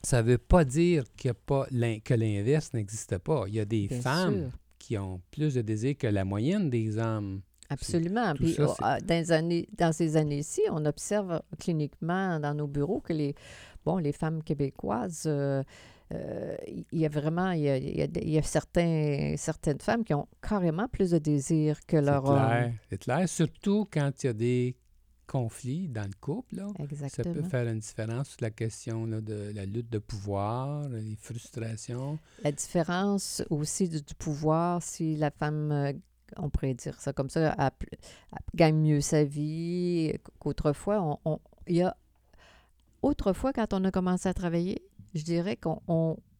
Ça 0.03 0.21
ne 0.21 0.27
veut 0.27 0.37
pas 0.37 0.65
dire 0.65 1.05
y 1.23 1.29
a 1.29 1.33
pas 1.33 1.65
que 1.67 2.13
l'inverse 2.13 2.73
n'existe 2.73 3.17
pas. 3.19 3.45
Il 3.47 3.53
y 3.53 3.59
a 3.61 3.65
des 3.65 3.87
Bien 3.87 4.01
femmes 4.01 4.49
sûr. 4.49 4.59
qui 4.79 4.97
ont 4.97 5.21
plus 5.31 5.53
de 5.53 5.61
désirs 5.61 5.97
que 5.97 6.07
la 6.07 6.25
moyenne 6.25 6.69
des 6.69 6.97
hommes. 6.97 7.41
Absolument. 7.69 8.33
Puis, 8.35 8.53
ça, 8.53 8.65
oh, 8.67 8.75
ah, 8.81 8.99
dans, 8.99 9.31
années, 9.31 9.69
dans 9.77 9.93
ces 9.93 10.17
années-ci, 10.17 10.61
on 10.69 10.85
observe 10.85 11.41
cliniquement 11.59 12.39
dans 12.41 12.53
nos 12.53 12.67
bureaux 12.67 12.99
que 12.99 13.13
les, 13.13 13.35
bon, 13.85 13.97
les 13.97 14.11
femmes 14.11 14.43
québécoises, 14.43 15.23
euh, 15.27 15.63
euh, 16.11 16.55
il 16.67 16.99
y 16.99 17.05
a 17.05 17.09
vraiment, 17.09 17.51
il 17.51 17.61
y 17.61 17.69
a, 17.69 17.77
il 17.77 17.97
y 17.97 18.01
a- 18.01 18.07
il 18.21 18.29
y 18.29 18.37
a 18.37 18.41
certains, 18.43 19.35
certaines 19.37 19.79
femmes 19.79 20.03
qui 20.03 20.13
ont 20.13 20.27
carrément 20.41 20.87
plus 20.87 21.11
de 21.11 21.17
désir 21.17 21.79
que 21.85 21.97
leur 21.97 22.25
homme. 22.25 22.73
C'est 22.89 22.97
clair. 22.99 23.27
Surtout 23.29 23.87
quand 23.91 24.11
il 24.23 24.27
y 24.27 24.29
a 24.29 24.33
des 24.33 24.75
conflits 25.25 25.87
dans 25.87 26.03
le 26.03 26.13
couple. 26.19 26.57
là. 26.57 26.67
Ça 27.09 27.23
peut 27.23 27.41
faire 27.49 27.67
une 27.67 27.79
différence 27.79 28.29
sur 28.29 28.37
la 28.41 28.51
question 28.51 29.05
là, 29.05 29.21
de 29.21 29.51
la 29.55 29.65
lutte 29.65 29.89
de 29.89 29.97
pouvoir, 29.97 30.87
les 30.89 31.15
frustrations. 31.15 32.19
La 32.43 32.51
différence 32.51 33.41
aussi 33.49 33.87
du, 33.87 34.01
du 34.01 34.13
pouvoir, 34.15 34.83
si 34.83 35.15
la 35.15 35.31
femme, 35.31 35.71
euh, 35.71 35.93
on 36.37 36.49
pourrait 36.49 36.73
dire 36.73 36.99
ça 36.99 37.13
comme 37.13 37.29
ça, 37.29 37.55
gagne 38.53 38.75
mieux 38.77 39.01
sa 39.01 39.23
vie 39.23 40.13
qu'autrefois. 40.39 41.01
On, 41.01 41.17
on- 41.25 41.39
il 41.67 41.77
y 41.77 41.81
a 41.81 41.95
autrefois, 43.01 43.53
quand 43.53 43.73
on 43.73 43.83
a 43.85 43.91
commencé 43.91 44.27
à 44.29 44.33
travailler, 44.33 44.81
je 45.13 45.23
dirais 45.23 45.55
qu'on 45.55 45.81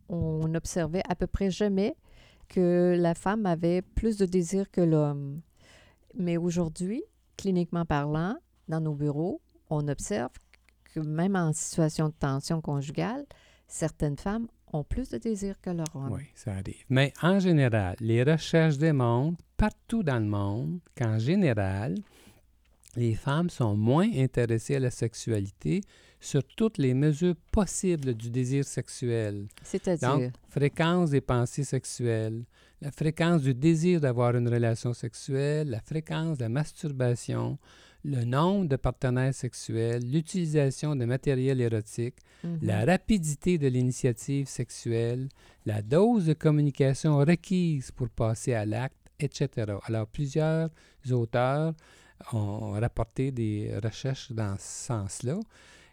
on, 0.09 0.53
observait 0.55 1.03
à 1.09 1.15
peu 1.15 1.27
près 1.27 1.49
jamais 1.49 1.95
que 2.47 2.95
la 2.97 3.15
femme 3.15 3.45
avait 3.45 3.81
plus 3.81 4.17
de 4.17 4.25
désir 4.25 4.69
que 4.69 4.81
l'homme. 4.81 5.41
Mais 6.15 6.37
aujourd'hui, 6.37 7.03
cliniquement 7.37 7.85
parlant, 7.85 8.35
dans 8.67 8.79
nos 8.79 8.93
bureaux, 8.93 9.41
on 9.69 9.87
observe 9.87 10.31
que 10.93 10.99
même 10.99 11.35
en 11.35 11.53
situation 11.53 12.09
de 12.09 12.13
tension 12.13 12.61
conjugale, 12.61 13.25
certaines 13.67 14.17
femmes 14.17 14.47
ont 14.71 14.83
plus 14.83 15.09
de 15.09 15.17
désir 15.17 15.59
que 15.61 15.69
leur 15.69 15.87
homme. 15.95 16.11
Oui, 16.11 16.23
ça 16.35 16.51
arrive. 16.51 16.85
Mais 16.89 17.13
en 17.21 17.39
général, 17.39 17.95
les 17.99 18.23
recherches 18.23 18.77
démontrent 18.77 19.43
partout 19.57 20.03
dans 20.03 20.19
le 20.19 20.25
monde 20.25 20.79
qu'en 20.97 21.17
général, 21.17 21.95
les 22.95 23.15
femmes 23.15 23.49
sont 23.49 23.75
moins 23.75 24.09
intéressées 24.15 24.75
à 24.75 24.79
la 24.79 24.91
sexualité 24.91 25.81
sur 26.19 26.43
toutes 26.43 26.77
les 26.77 26.93
mesures 26.93 27.35
possibles 27.51 28.13
du 28.13 28.29
désir 28.29 28.63
sexuel. 28.65 29.47
C'est-à-dire? 29.63 30.07
Donc, 30.09 30.31
fréquence 30.49 31.09
des 31.09 31.21
pensées 31.21 31.63
sexuelles, 31.63 32.43
la 32.81 32.91
fréquence 32.91 33.41
du 33.41 33.53
désir 33.53 33.99
d'avoir 33.99 34.35
une 34.35 34.47
relation 34.47 34.93
sexuelle, 34.93 35.69
la 35.69 35.79
fréquence 35.81 36.37
de 36.37 36.43
la 36.43 36.49
masturbation, 36.49 37.57
le 38.05 38.23
nombre 38.25 38.67
de 38.67 38.75
partenaires 38.75 39.33
sexuels, 39.33 40.03
l'utilisation 40.09 40.95
de 40.95 41.05
matériel 41.05 41.61
érotique, 41.61 42.15
Mhm. 42.43 42.59
la 42.61 42.85
rapidité 42.85 43.57
de 43.57 43.67
l'initiative 43.67 44.47
sexuelle, 44.47 45.29
la 45.65 45.81
dose 45.81 46.25
de 46.25 46.33
communication 46.33 47.17
requise 47.17 47.91
pour 47.91 48.09
passer 48.09 48.53
à 48.53 48.65
l'acte, 48.65 48.97
etc. 49.19 49.47
Alors, 49.85 50.07
plusieurs 50.07 50.69
auteurs 51.11 51.73
ont 52.31 52.71
rapporté 52.71 53.31
des 53.31 53.71
recherches 53.83 54.31
dans 54.31 54.55
ce 54.57 54.85
sens-là. 54.87 55.39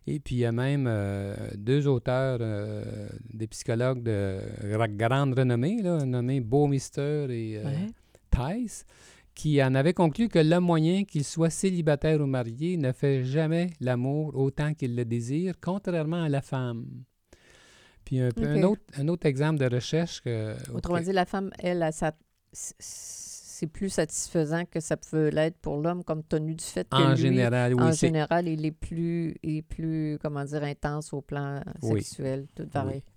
Et 0.06 0.18
puis, 0.18 0.36
il 0.36 0.38
y 0.38 0.44
a 0.46 0.52
même 0.52 0.86
euh, 0.88 1.36
deux 1.56 1.86
auteurs, 1.86 2.38
euh, 2.40 3.08
des 3.34 3.46
psychologues 3.46 4.02
de 4.02 4.38
gra- 4.64 4.96
grande 4.96 5.38
renommée, 5.38 5.82
là, 5.82 6.04
nommés 6.04 6.40
Beaumister 6.40 7.26
et 7.30 7.58
euh, 7.58 7.64
Ouais. 7.64 8.56
Tice, 8.58 8.86
qui 9.34 9.62
en 9.62 9.74
avaient 9.74 9.92
conclu 9.92 10.28
que 10.28 10.38
l'homme 10.38 10.64
moyen, 10.64 11.04
qu'il 11.04 11.24
soit 11.24 11.50
célibataire 11.50 12.20
ou 12.20 12.26
marié, 12.26 12.76
ne 12.76 12.92
fait 12.92 13.24
jamais 13.24 13.70
l'amour 13.80 14.34
autant 14.36 14.72
qu'il 14.74 14.96
le 14.96 15.04
désire, 15.04 15.54
contrairement 15.60 16.22
à 16.22 16.28
la 16.28 16.40
femme. 16.40 16.86
Puis 18.04 18.18
un, 18.20 18.30
peu- 18.30 18.46
un 18.46 18.62
Ok. 18.62 18.70
autre, 18.72 18.82
un 18.96 19.08
autre 19.08 19.26
exemple 19.26 19.58
de 19.60 19.72
recherche 19.72 20.22
que... 20.22 20.54
Autrement 20.72 21.00
dit, 21.00 21.12
la 21.12 21.26
femme, 21.26 21.50
elle, 21.58 21.82
a 21.82 21.92
sa- 21.92 22.14
c'est 23.60 23.66
plus 23.66 23.90
satisfaisant 23.90 24.64
que 24.64 24.80
ça 24.80 24.96
peut 24.96 25.28
l'être 25.28 25.58
pour 25.58 25.76
l'homme, 25.76 26.02
compte 26.02 26.26
tenu 26.28 26.54
du 26.54 26.64
fait 26.64 26.88
que 26.88 26.96
en 26.96 27.10
lui, 27.10 27.16
général, 27.18 27.74
oui, 27.74 27.82
en 27.82 27.92
général, 27.92 28.48
il 28.48 28.64
est 28.64 28.70
plus, 28.70 29.36
il 29.42 29.58
est 29.58 29.62
plus, 29.62 30.18
comment 30.22 30.44
dire, 30.44 30.62
intense 30.62 31.12
au 31.12 31.20
plan 31.20 31.62
Oui. 31.82 32.02
sexuel, 32.02 32.46
tout. 32.56 32.66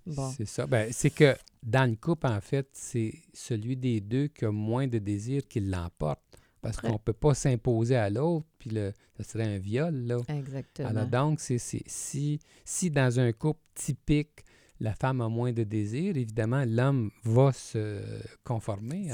Bon. 0.06 0.30
C'est 0.36 0.44
ça. 0.46 0.66
Ben, 0.66 0.90
c'est 0.92 1.08
que 1.08 1.34
dans 1.62 1.88
le 1.88 1.96
couple, 1.96 2.26
en 2.26 2.40
fait, 2.42 2.68
c'est 2.72 3.14
celui 3.32 3.74
des 3.76 4.00
deux 4.02 4.26
qui 4.28 4.44
a 4.44 4.50
moins 4.52 4.86
de 4.86 4.98
désir 4.98 5.48
qui 5.48 5.60
l'emporte. 5.60 6.20
Parce 6.60 6.78
qu'on 6.78 6.92
ne 6.94 6.98
peut 6.98 7.12
pas 7.12 7.34
s'imposer 7.34 7.94
à 7.96 8.08
l'autre, 8.08 8.46
puis 8.58 8.70
le, 8.70 8.92
ce 9.18 9.22
serait 9.22 9.44
un 9.54 9.58
viol, 9.58 9.94
là. 10.06 10.16
Exactement. 10.28 10.88
Alors 10.88 11.06
donc, 11.06 11.40
c'est, 11.40 11.58
c'est- 11.58 11.82
si, 11.86 12.38
si 12.64 12.90
dans 12.90 13.20
un 13.20 13.32
couple 13.32 13.60
typique, 13.74 14.44
la 14.84 14.94
femme 14.94 15.20
a 15.20 15.28
moins 15.28 15.52
de 15.52 15.64
désir, 15.64 16.16
évidemment, 16.16 16.64
l'homme 16.66 17.10
va 17.24 17.52
se 17.52 17.98
conformer, 18.44 19.08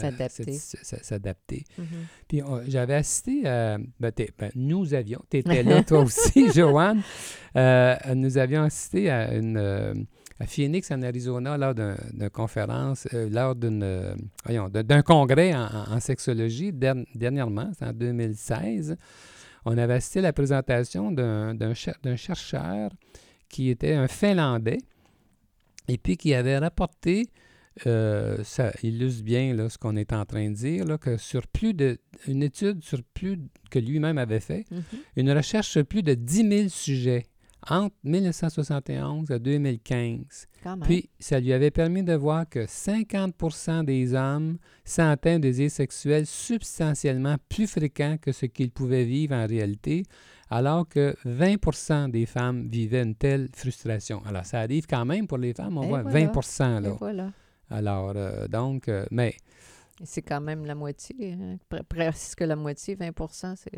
S'adapter. 1.03 1.65
Mhm. 1.79 1.85
Puis 2.29 2.43
on- 2.43 2.63
j'avais 2.69 2.95
assisté 2.95 3.47
à. 3.47 3.79
Ben, 3.99 4.13
ben, 4.39 4.51
nous 4.55 4.93
avions. 4.95 5.23
Tu 5.31 5.39
étais 5.39 5.63
là, 5.63 5.83
toi 5.83 6.01
aussi, 6.01 6.51
Joanne. 6.55 7.03
Euh, 7.57 7.97
nous 8.15 8.37
avions 8.37 8.63
assisté 8.65 9.09
à 9.11 9.35
une. 9.35 9.57
euh, 9.57 9.95
à 10.43 10.47
Phoenix, 10.47 10.91
en 10.91 11.03
Arizona, 11.03 11.59
lors 11.59 11.75
d'un- 11.75 11.99
d'une 12.15 12.31
conférence, 12.31 13.07
euh, 13.13 13.29
lors 13.29 13.55
d'un 13.55 15.03
congrès 15.03 15.55
en, 15.55 16.01
sexologie, 16.01 16.73
der- 16.73 17.05
dernièrement, 17.15 17.71
c'est 17.79 17.85
en 17.85 17.93
2016. 17.93 18.97
On 19.67 19.77
avait 19.77 19.93
assisté 19.95 20.21
à 20.21 20.23
la 20.23 20.33
présentation 20.33 21.13
d'un 21.13 21.75
chercheur 22.17 22.91
qui 23.51 23.69
était 23.69 23.93
un 23.93 24.09
Finlandais 24.09 24.79
et 25.93 25.99
puis 25.99 26.17
qui 26.17 26.35
avait 26.35 26.59
rapporté, 26.59 27.27
euh, 27.87 28.43
ça 28.45 28.73
illustre 28.83 29.23
bien 29.25 29.55
là, 29.55 29.69
ce 29.69 29.79
qu'on 29.79 29.97
est 29.97 30.13
en 30.13 30.25
train 30.25 30.51
de 30.51 30.55
dire, 30.55 30.85
là, 30.85 30.99
que 30.99 31.17
sur 31.17 31.47
plus 31.47 31.73
de, 31.75 31.99
une 32.27 32.43
étude 32.43 32.83
sur 32.83 33.03
plus 33.15 33.39
que 33.71 33.79
lui-même 33.79 34.19
avait 34.19 34.41
fait, 34.41 34.65
Mhm. 34.71 34.83
une 35.17 35.31
recherche 35.33 35.69
sur 35.69 35.85
plus 35.87 36.03
de 36.03 36.15
10 36.15 36.49
000 36.49 36.69
sujets 36.69 37.27
entre 37.69 37.95
1971 38.05 39.31
à 39.31 39.39
2015. 39.39 40.47
Quand 40.63 40.77
même. 40.77 40.81
Puis, 40.87 41.11
ça 41.19 41.41
lui 41.41 41.53
avait 41.53 41.71
permis 41.71 42.03
de 42.03 42.15
voir 42.15 42.49
que 42.49 42.67
50 42.67 43.85
des 43.85 44.15
hommes 44.15 44.59
sentaient 44.85 45.33
un 45.33 45.39
désir 45.39 45.71
sexuel 45.71 46.27
substantiellement 46.27 47.37
plus 47.49 47.67
fréquent 47.67 48.17
que 48.21 48.33
ce 48.33 48.47
qu'ils 48.47 48.71
pouvaient 48.71 49.05
vivre 49.05 49.35
en 49.35 49.47
réalité, 49.47 50.05
alors 50.51 50.89
que 50.89 51.15
20 51.25 52.09
des 52.09 52.27
femmes 52.27 52.69
vivaient 52.69 53.03
une 53.03 53.15
telle 53.15 53.49
frustration. 53.55 54.23
Alors, 54.27 54.45
ça 54.45 54.61
arrive 54.61 54.87
quand 54.87 55.05
même 55.05 55.27
pour 55.27 55.39
les 55.39 55.55
femmes, 55.55 55.79
on 55.79 55.83
Et 55.85 55.89
voit 55.89 56.03
voilà. 56.03 56.27
20 56.33 56.79
Et 56.79 56.81
là. 56.81 56.97
voilà. 56.99 57.33
Alors, 57.71 58.13
euh, 58.17 58.49
donc, 58.49 58.89
euh, 58.89 59.07
mais 59.11 59.35
Et 60.01 60.05
C'est 60.07 60.23
quand 60.23 60.41
même 60.41 60.65
la 60.67 60.75
moitié, 60.75 61.33
hein, 61.35 61.57
pre- 61.71 61.83
presque 61.85 62.41
la 62.41 62.57
moitié, 62.57 62.95
20 62.97 63.13
c'est 63.57 63.71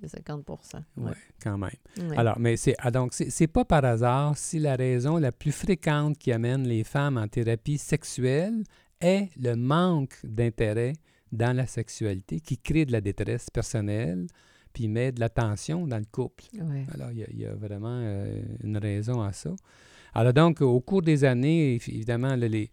que 0.00 0.06
50 0.06 0.48
ouais, 0.96 1.12
quand 1.42 1.58
même. 1.58 1.70
Ouais. 1.98 2.16
Alors, 2.16 2.38
mais 2.38 2.56
c'est 2.56 2.74
ah, 2.78 2.90
donc 2.90 3.12
c'est 3.14 3.46
pas 3.46 3.64
par 3.64 3.84
hasard 3.84 4.36
si 4.36 4.58
la 4.58 4.76
raison 4.76 5.18
la 5.18 5.32
plus 5.32 5.52
fréquente 5.52 6.18
qui 6.18 6.32
amène 6.32 6.66
les 6.66 6.84
femmes 6.84 7.18
en 7.18 7.28
thérapie 7.28 7.78
sexuelle 7.78 8.62
est 9.00 9.28
le 9.40 9.54
manque 9.56 10.14
d'intérêt 10.24 10.92
dans 11.30 11.56
la 11.56 11.66
sexualité 11.66 12.40
qui 12.40 12.58
crée 12.58 12.84
de 12.84 12.92
la 12.92 13.00
détresse 13.00 13.48
personnelle 13.50 14.26
puis 14.72 14.88
met 14.88 15.12
de 15.12 15.20
la 15.20 15.28
tension 15.28 15.86
dans 15.86 15.98
le 15.98 16.04
couple. 16.10 16.44
Ouais. 16.54 16.86
Alors, 16.94 17.10
il 17.10 17.18
y 17.18 17.22
a, 17.24 17.26
il 17.30 17.38
y 17.40 17.46
a 17.46 17.54
vraiment 17.54 17.98
euh, 18.02 18.40
une 18.62 18.78
raison 18.78 19.20
à 19.20 19.32
ça. 19.32 19.50
Alors 20.14 20.32
donc, 20.32 20.60
au 20.62 20.80
cours 20.80 21.02
des 21.02 21.24
années, 21.24 21.76
évi- 21.78 21.94
évidemment, 21.94 22.34
les, 22.36 22.70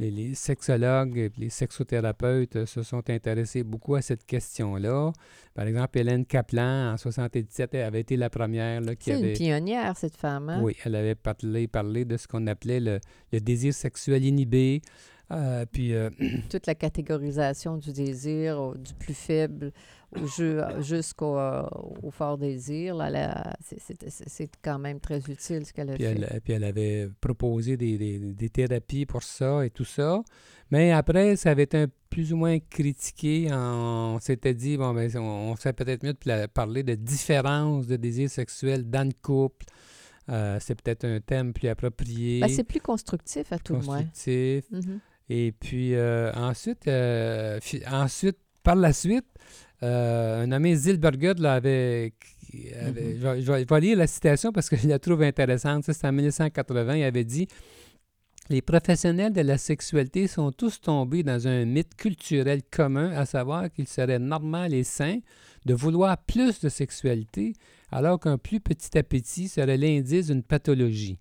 les, 0.00 0.10
les 0.10 0.34
sexologues 0.34 1.16
et 1.18 1.30
les 1.36 1.50
sexothérapeutes 1.50 2.56
euh, 2.56 2.66
se 2.66 2.82
sont 2.82 3.08
intéressés 3.10 3.62
beaucoup 3.62 3.94
à 3.94 4.02
cette 4.02 4.24
question-là. 4.24 5.12
Par 5.54 5.66
exemple, 5.66 5.98
Hélène 5.98 6.24
Kaplan, 6.24 6.94
en 6.94 6.96
77, 6.96 7.74
elle 7.74 7.82
avait 7.82 8.00
été 8.00 8.16
la 8.16 8.30
première 8.30 8.80
là, 8.80 8.96
qui 8.96 9.10
C'est 9.10 9.18
une 9.18 9.24
avait... 9.24 9.32
pionnière, 9.34 9.96
cette 9.96 10.16
femme. 10.16 10.48
Hein? 10.48 10.60
Oui, 10.62 10.74
elle 10.84 10.94
avait 10.94 11.14
parlé, 11.14 11.68
parlé 11.68 12.04
de 12.06 12.16
ce 12.16 12.26
qu'on 12.26 12.46
appelait 12.46 12.80
le, 12.80 12.98
le 13.32 13.40
désir 13.40 13.74
sexuel 13.74 14.24
inhibé. 14.24 14.80
Euh, 15.32 15.64
puis, 15.70 15.94
euh, 15.94 16.10
Toute 16.50 16.66
la 16.66 16.74
catégorisation 16.74 17.76
du 17.76 17.92
désir, 17.92 18.60
au- 18.60 18.74
du 18.76 18.92
plus 18.94 19.14
faible 19.14 19.72
au 20.20 20.26
jeu- 20.26 20.60
jusqu'au 20.80 21.38
euh, 21.38 21.62
au 22.02 22.10
fort 22.10 22.36
désir, 22.36 22.96
là, 22.96 23.10
là, 23.10 23.54
c'est- 23.60 24.50
quand 24.60 24.78
même 24.80 24.98
très 24.98 25.18
utile 25.30 25.64
ce 25.64 25.72
qu'elle 25.72 25.90
a 25.90 25.94
Puis 25.94 26.02
fait. 26.04 26.10
elle, 26.20 26.40
puis 26.42 26.52
elle 26.54 26.64
avait 26.64 27.08
proposé 27.20 27.76
des, 27.76 27.96
des- 27.96 28.18
des 28.18 28.48
thérapies 28.48 29.06
pour 29.06 29.22
ça 29.22 29.64
et 29.64 29.70
tout 29.70 29.84
ça. 29.84 30.20
Mais 30.72 30.90
après, 30.90 31.36
ça 31.36 31.50
avait 31.52 31.62
été 31.64 31.78
un- 31.78 31.86
plus 32.08 32.32
ou 32.32 32.36
moins 32.36 32.58
critiqué. 32.58 33.48
On, 33.52 34.18
s'était 34.20 34.54
dit, 34.54 34.76
bon, 34.76 34.92
ben, 34.94 35.08
on, 35.16 35.20
on 35.52 35.56
serait 35.56 35.72
peut-être 35.72 36.02
mieux 36.02 36.12
de 36.14 36.18
pla- 36.18 36.48
parler 36.48 36.82
de 36.82 36.96
différence 36.96 37.86
de 37.86 37.94
désir 37.94 38.28
sexuel 38.28 38.90
dans 38.90 39.06
le 39.06 39.14
couple. 39.22 39.66
Euh, 40.28 40.58
c'est 40.60 40.80
peut-être 40.80 41.04
un 41.04 41.20
thème 41.20 41.52
plus 41.52 41.68
approprié, 41.68 42.40
Ben, 42.40 42.48
c'est 42.48 42.62
plus 42.64 42.80
constructif, 42.80 43.52
à 43.52 43.58
tout 43.58 43.74
le 43.74 43.80
moins. 43.82 44.02
constructif. 44.02 44.64
Mhm. 44.72 44.98
Et 45.32 45.52
puis 45.52 45.94
euh, 45.94 46.32
ensuite, 46.34 46.86
euh, 46.88 47.58
ensuite, 47.90 48.36
par 48.62 48.74
la 48.74 48.92
suite, 48.92 49.24
euh, 49.82 50.42
un 50.42 50.46
nommé 50.48 50.74
Zilberger 50.74 51.34
l'avait. 51.38 52.12
avait- 52.84 53.14
Mhm. 53.14 53.16
je, 53.20 53.26
vais- 53.28 53.40
je 53.42 53.52
vais- 53.52 53.60
je 53.62 53.74
vais 53.74 53.80
lire 53.80 53.96
la 53.96 54.06
citation 54.08 54.50
parce 54.52 54.68
que 54.68 54.76
je 54.76 54.88
la 54.88 54.98
trouve 54.98 55.22
intéressante. 55.22 55.84
Ça, 55.84 55.92
C'est 55.92 56.06
en 56.08 56.12
1980. 56.12 56.96
Il 56.96 57.04
avait 57.04 57.24
dit 57.24 57.46
Les 58.48 58.60
professionnels 58.62 59.32
de 59.32 59.42
la 59.42 59.56
sexualité 59.58 60.26
sont 60.26 60.50
tous 60.50 60.80
tombés 60.80 61.22
dans 61.22 61.46
un 61.46 61.64
mythe 61.64 61.94
culturel 61.94 62.62
commun, 62.68 63.12
à 63.12 63.24
savoir 63.24 63.70
qu'il 63.70 63.86
serait 63.86 64.18
normal 64.18 64.74
et 64.74 64.82
sain 64.82 65.18
de 65.66 65.72
vouloir 65.74 66.18
plus 66.18 66.58
de 66.60 66.68
sexualité, 66.68 67.52
alors 67.92 68.18
qu'un 68.18 68.38
plus 68.38 68.58
petit 68.58 68.98
appétit 68.98 69.46
serait 69.46 69.76
l'indice 69.76 70.26
d'une 70.26 70.42
pathologie. 70.42 71.16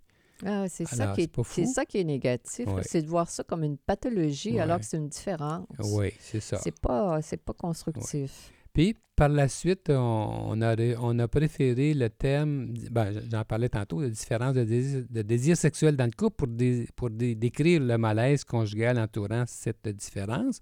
Ah, 0.46 0.68
c'est 0.70 0.86
ça, 0.88 1.14
qui 1.14 1.22
est- 1.24 1.28
pas 1.28 1.42
c'est 1.46 1.66
fou. 1.66 1.74
ça 1.74 1.86
qui 1.86 1.98
est 2.00 2.04
négatif, 2.04 2.68
c'est 2.84 3.02
de 3.02 3.08
voir 3.08 3.30
ça 3.30 3.44
comme 3.44 3.64
une 3.64 3.78
pathologie 3.78 4.60
alors 4.60 4.80
que 4.80 4.86
c'est 4.86 4.98
une 4.98 5.10
différence. 5.10 5.66
Oui, 5.84 6.14
c'est 6.20 6.40
ça. 6.40 6.58
C'est 6.64 6.80
pas, 6.80 7.22
c'est 7.22 7.38
pas 7.44 7.54
constructif. 7.54 8.52
Puis, 8.72 8.96
par 9.16 9.28
la 9.30 9.48
suite, 9.50 9.90
on, 9.90 9.94
on 10.52 10.62
a, 10.62 10.76
on 11.02 11.18
a 11.20 11.28
préféré 11.28 11.94
le 11.94 12.10
thème, 12.10 12.74
ben, 12.92 13.12
j'en 13.30 13.44
parlais 13.44 13.68
tantôt, 13.68 14.02
de 14.02 14.08
différence 14.10 14.54
de 14.54 14.64
désir, 14.64 15.04
de 15.10 15.22
désir 15.24 15.58
sexuel 15.58 15.98
dans 15.98 16.06
le 16.06 16.12
couple 16.12 16.36
pour, 16.38 16.48
dé- 16.48 16.88
pour 16.96 17.10
dé- 17.10 17.36
décrire 17.36 17.82
le 17.82 17.98
malaise 17.98 18.44
conjugal 18.46 18.98
entourant 19.00 19.44
cette 19.48 19.88
différence. 19.90 20.62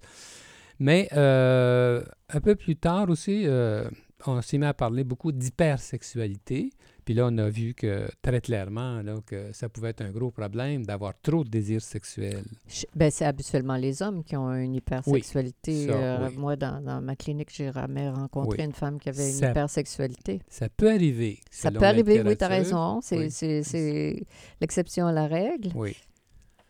Mais 0.80 1.08
euh, 1.12 2.02
un 2.30 2.40
peu 2.40 2.56
plus 2.56 2.76
tard 2.76 3.08
aussi, 3.10 3.42
euh, 3.46 3.88
on 4.26 4.40
s'est 4.42 4.58
mis 4.58 4.64
à 4.66 4.74
parler 4.74 5.04
beaucoup 5.04 5.30
d'hypersexualité. 5.30 6.70
Puis 7.08 7.14
là, 7.14 7.26
on 7.32 7.38
a 7.38 7.48
vu 7.48 7.72
que 7.72 8.06
très 8.20 8.42
clairement 8.42 9.00
là, 9.00 9.14
que 9.24 9.50
ça 9.54 9.70
pouvait 9.70 9.88
être 9.88 10.02
un 10.02 10.10
gros 10.10 10.30
problème 10.30 10.84
d'avoir 10.84 11.14
trop 11.22 11.42
de 11.42 11.48
désir 11.48 11.80
sexuel. 11.80 12.42
Je- 12.68 12.84
Ben, 12.94 13.10
c'est 13.10 13.24
habituellement 13.24 13.76
les 13.76 14.02
hommes 14.02 14.22
qui 14.22 14.36
ont 14.36 14.52
une 14.52 14.74
hypersexualité. 14.74 15.86
ça, 15.86 15.92
Euh, 15.94 16.28
oui. 16.28 16.36
Moi, 16.36 16.56
dans, 16.56 16.82
dans 16.82 17.00
ma 17.00 17.16
clinique, 17.16 17.48
j'ai 17.50 17.72
jamais 17.72 18.10
rencontré 18.10 18.58
Oui. 18.58 18.64
une 18.66 18.74
femme 18.74 18.98
qui 19.00 19.08
avait 19.08 19.30
une 19.30 19.36
Ça- 19.38 19.50
hypersexualité. 19.52 20.42
Ça 20.50 20.68
peut 20.68 20.90
arriver. 20.90 21.38
Ça 21.50 21.70
peut 21.70 21.82
arriver, 21.82 22.20
oui, 22.20 22.36
tu 22.36 22.44
as 22.44 22.48
raison. 22.48 23.00
C'est 23.00 24.26
l'exception 24.60 25.06
à 25.06 25.12
la 25.12 25.26
règle. 25.28 25.70
Oui. 25.74 25.96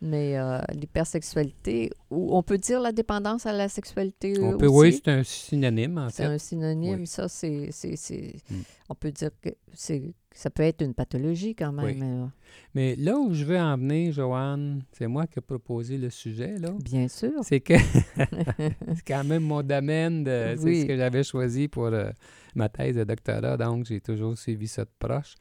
Mais 0.01 0.37
euh, 0.37 0.59
l'hypersexualité, 0.73 1.91
ou 2.09 2.33
on 2.35 2.41
peut 2.41 2.57
dire 2.57 2.79
la 2.79 2.93
dépendance 2.93 3.45
à 3.45 3.51
la 3.51 3.67
sexualité 3.67 4.33
On 4.39 4.51
aussi? 4.51 4.57
peut, 4.57 4.67
oui, 4.67 4.93
c'est 4.93 5.11
un 5.11 5.23
synonyme, 5.23 5.97
en 5.97 6.09
C'est 6.09 6.23
un 6.23 6.37
synonyme, 6.37 7.01
Oui. 7.01 7.07
ça, 7.07 7.27
c'est, 7.27 7.67
c'est, 7.71 7.95
c'est- 7.97 8.35
Mm. 8.49 8.55
On 8.91 8.95
peut 8.95 9.11
dire 9.11 9.29
que 9.41 9.49
c'est, 9.73 10.01
ça 10.33 10.49
peut 10.49 10.63
être 10.63 10.81
une 10.83 10.93
pathologie 10.93 11.53
quand 11.53 11.71
même. 11.73 11.85
Oui. 11.85 11.99
euh, 12.01 12.25
Mais 12.73 12.95
là 12.95 13.17
où 13.19 13.33
je 13.33 13.43
veux 13.43 13.59
en 13.59 13.77
venir, 13.77 14.13
Joanne, 14.13 14.83
c'est 14.93 15.07
moi 15.07 15.27
qui 15.27 15.39
ai 15.39 15.41
proposé 15.41 15.97
le 15.97 16.09
sujet, 16.09 16.57
là. 16.57 16.69
bien 16.81 17.07
sûr. 17.09 17.33
C'est 17.43 17.59
que 17.59 17.73
c'est 18.57 19.05
quand 19.05 19.23
même 19.25 19.43
mon 19.43 19.61
domaine, 19.61 20.23
de, 20.23 20.55
c'est 20.57 20.81
ce 20.81 20.85
que 20.85 20.95
j'avais 20.97 21.23
choisi 21.23 21.67
pour 21.67 21.87
euh, 21.87 22.09
ma 22.55 22.69
thèse 22.69 22.95
de 22.95 23.03
doctorat, 23.03 23.57
donc 23.57 23.85
j'ai 23.85 23.99
toujours 24.01 24.37
suivi 24.37 24.67
ça 24.67 24.85
de 24.85 24.89
proche. 24.97 25.35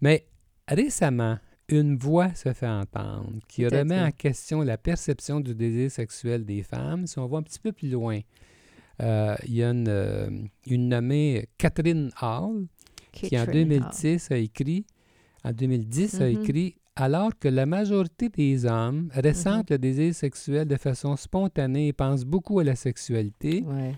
Mais 0.00 0.26
récemment, 0.68 1.38
une 1.70 1.96
voix 1.96 2.34
se 2.34 2.52
fait 2.52 2.66
entendre 2.68 3.32
qui 3.48 3.64
remet 3.66 4.00
en 4.00 4.10
question 4.10 4.62
la 4.62 4.76
perception 4.76 5.40
du 5.40 5.54
désir 5.54 5.90
sexuel 5.90 6.44
des 6.44 6.62
femmes. 6.62 7.06
Si 7.06 7.18
on 7.18 7.26
va 7.26 7.38
un 7.38 7.42
petit 7.42 7.58
peu 7.60 7.72
plus 7.72 7.88
loin, 7.90 8.20
euh, 9.02 9.34
il 9.46 9.54
y 9.54 9.62
a 9.62 9.70
une, 9.70 9.86
euh, 9.88 10.28
une 10.66 10.88
nommée 10.88 11.46
Catherine 11.58 12.10
Hall 12.20 12.66
qui 13.12 13.26
en 13.38 13.44
Catherine 13.46 13.68
2010 13.68 14.30
a 14.30 14.36
écrit, 14.36 14.84
en 15.44 15.52
2010 15.52 16.20
a 16.20 16.30
Mhm. 16.30 16.42
écrit 16.42 16.74
alors 16.96 17.30
que 17.38 17.48
la 17.48 17.64
majorité 17.66 18.28
des 18.28 18.66
hommes 18.66 19.10
ressentent 19.14 19.70
Mhm. 19.70 19.74
le 19.74 19.78
désir 19.78 20.14
sexuel 20.14 20.66
de 20.68 20.76
façon 20.76 21.16
spontanée 21.16 21.88
et 21.88 21.92
pensent 21.92 22.24
beaucoup 22.24 22.58
à 22.58 22.64
la 22.64 22.74
sexualité. 22.76 23.62
Ouais. 23.66 23.94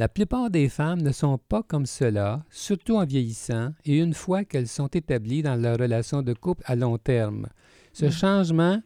La 0.00 0.08
plupart 0.08 0.48
des 0.50 0.70
femmes 0.70 1.02
ne 1.02 1.12
sont 1.12 1.36
pas 1.36 1.62
comme 1.62 1.84
cela, 1.84 2.42
surtout 2.50 2.96
en 2.96 3.04
vieillissant 3.04 3.74
et 3.84 3.98
une 3.98 4.14
fois 4.14 4.44
qu'elles 4.46 4.66
sont 4.66 4.86
établies 4.88 5.42
dans 5.42 5.56
leur 5.56 5.76
relation 5.78 6.22
de 6.22 6.32
couple 6.32 6.62
à 6.64 6.74
long 6.74 6.96
terme. 6.96 7.46
Ce 7.92 8.06
Mhm. 8.06 8.10
changement 8.22 8.82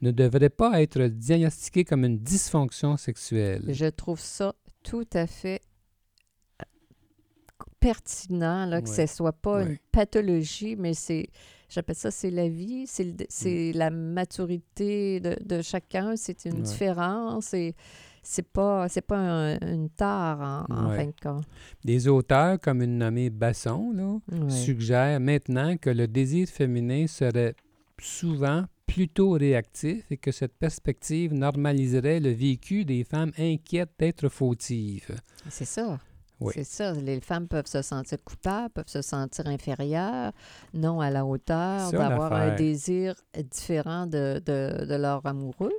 ne 0.00 0.10
devrait 0.12 0.50
pas 0.62 0.80
être 0.80 1.02
diagnostiqué 1.26 1.82
comme 1.84 2.04
une 2.04 2.18
dysfonction 2.18 2.96
sexuelle. 2.96 3.64
Je 3.68 3.86
trouve 3.86 4.20
ça 4.20 4.54
tout 4.84 5.08
à 5.14 5.26
fait 5.26 5.60
euh, 6.62 6.64
pertinent, 7.80 8.66
là, 8.66 8.80
que 8.80 8.88
Ouais. 8.88 9.06
ce 9.08 9.12
soit 9.16 9.32
pas 9.32 9.56
Ouais. 9.56 9.66
une 9.72 9.78
pathologie, 9.90 10.76
mais 10.76 10.94
c'est, 10.94 11.26
j'appelle 11.68 11.96
ça, 11.96 12.12
c'est 12.12 12.30
la 12.30 12.48
vie, 12.48 12.86
c'est, 12.86 13.26
c'est 13.28 13.72
la 13.72 13.90
maturité 13.90 15.18
de, 15.18 15.36
de 15.44 15.62
chacun, 15.62 16.14
c'est 16.16 16.44
une 16.44 16.58
Ouais. 16.58 16.62
différence, 16.62 17.54
et 17.54 17.74
c'est 18.24 18.48
pas, 18.48 18.88
c'est 18.88 19.02
pas 19.06 19.18
un- 19.18 19.58
une 19.60 19.90
tare, 19.90 20.66
en, 20.68 20.74
en 20.74 20.88
Ouais. 20.90 20.96
fin 20.96 21.06
de 21.06 21.14
compte. 21.22 21.44
Des 21.84 22.08
auteurs 22.08 22.58
comme 22.60 22.82
une 22.82 22.98
nommée 22.98 23.30
Basson, 23.30 23.92
là, 23.94 24.18
Ouais. 24.32 24.50
suggère 24.50 25.20
maintenant 25.20 25.76
que 25.76 25.90
le 25.90 26.08
désir 26.08 26.48
féminin 26.48 27.06
serait 27.06 27.54
souvent 28.00 28.64
plutôt 28.86 29.30
réactif 29.32 30.04
et 30.10 30.16
que 30.16 30.30
cette 30.30 30.56
perspective 30.58 31.32
normaliserait 31.32 32.20
le 32.20 32.30
vécu 32.30 32.84
des 32.84 33.04
femmes 33.04 33.32
inquiètes 33.38 33.92
d'être 33.98 34.28
fautives. 34.28 35.14
C'est 35.48 35.64
ça. 35.64 35.98
Oui. 36.40 36.52
C'est 36.56 36.64
ça. 36.64 36.92
Les 36.92 37.20
femmes 37.20 37.46
peuvent 37.48 37.66
se 37.66 37.80
sentir 37.80 38.18
coupables, 38.24 38.70
peuvent 38.74 38.88
se 38.88 39.00
sentir 39.02 39.46
inférieures, 39.46 40.32
non 40.74 41.00
à 41.00 41.08
la 41.10 41.24
hauteur, 41.24 41.92
d'avoir 41.92 42.32
un 42.32 42.54
désir 42.56 43.14
différent 43.50 44.06
de, 44.06 44.42
de, 44.44 44.84
de 44.84 44.94
leur 44.96 45.24
amoureux. 45.24 45.72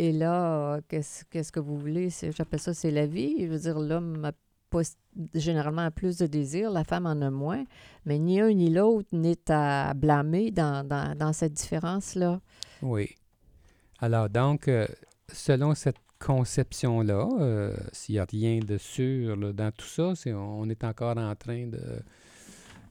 Et 0.00 0.12
là, 0.12 0.78
qu'est-ce 0.86 1.24
qu'est-ce 1.28 1.50
que 1.50 1.58
vous 1.58 1.76
voulez? 1.76 2.08
C'est- 2.08 2.30
J'appelle 2.30 2.60
ça, 2.60 2.72
c'est 2.72 2.92
la 2.92 3.06
vie. 3.06 3.34
Je 3.40 3.46
veux 3.46 3.58
dire, 3.58 3.80
l'homme 3.80 4.24
a 4.24 4.32
pas, 4.70 4.82
généralement 5.34 5.82
a 5.82 5.90
plus 5.90 6.18
de 6.18 6.26
désir, 6.26 6.70
la 6.70 6.84
femme 6.84 7.06
en 7.06 7.20
a 7.20 7.30
moins, 7.30 7.64
mais 8.04 8.20
ni 8.20 8.40
un 8.40 8.52
ni 8.52 8.70
l'autre 8.70 9.08
n'est 9.10 9.50
à 9.50 9.94
blâmer 9.94 10.52
dans, 10.52 10.86
dans, 10.86 11.16
dans 11.18 11.32
cette 11.32 11.54
différence-là. 11.54 12.40
Oui. 12.80 13.08
Alors 13.98 14.28
donc, 14.28 14.68
euh, 14.68 14.86
selon 15.32 15.74
cette 15.74 15.96
conception-là, 16.20 17.26
euh, 17.40 17.74
s'il 17.92 18.14
n'y 18.14 18.18
a 18.20 18.24
rien 18.30 18.60
de 18.60 18.78
sûr 18.78 19.34
là, 19.36 19.52
dans 19.52 19.72
tout 19.72 19.86
ça, 19.86 20.12
c'est, 20.14 20.32
on 20.32 20.68
est 20.68 20.84
encore 20.84 21.16
en 21.18 21.34
train 21.34 21.66
de, 21.66 21.80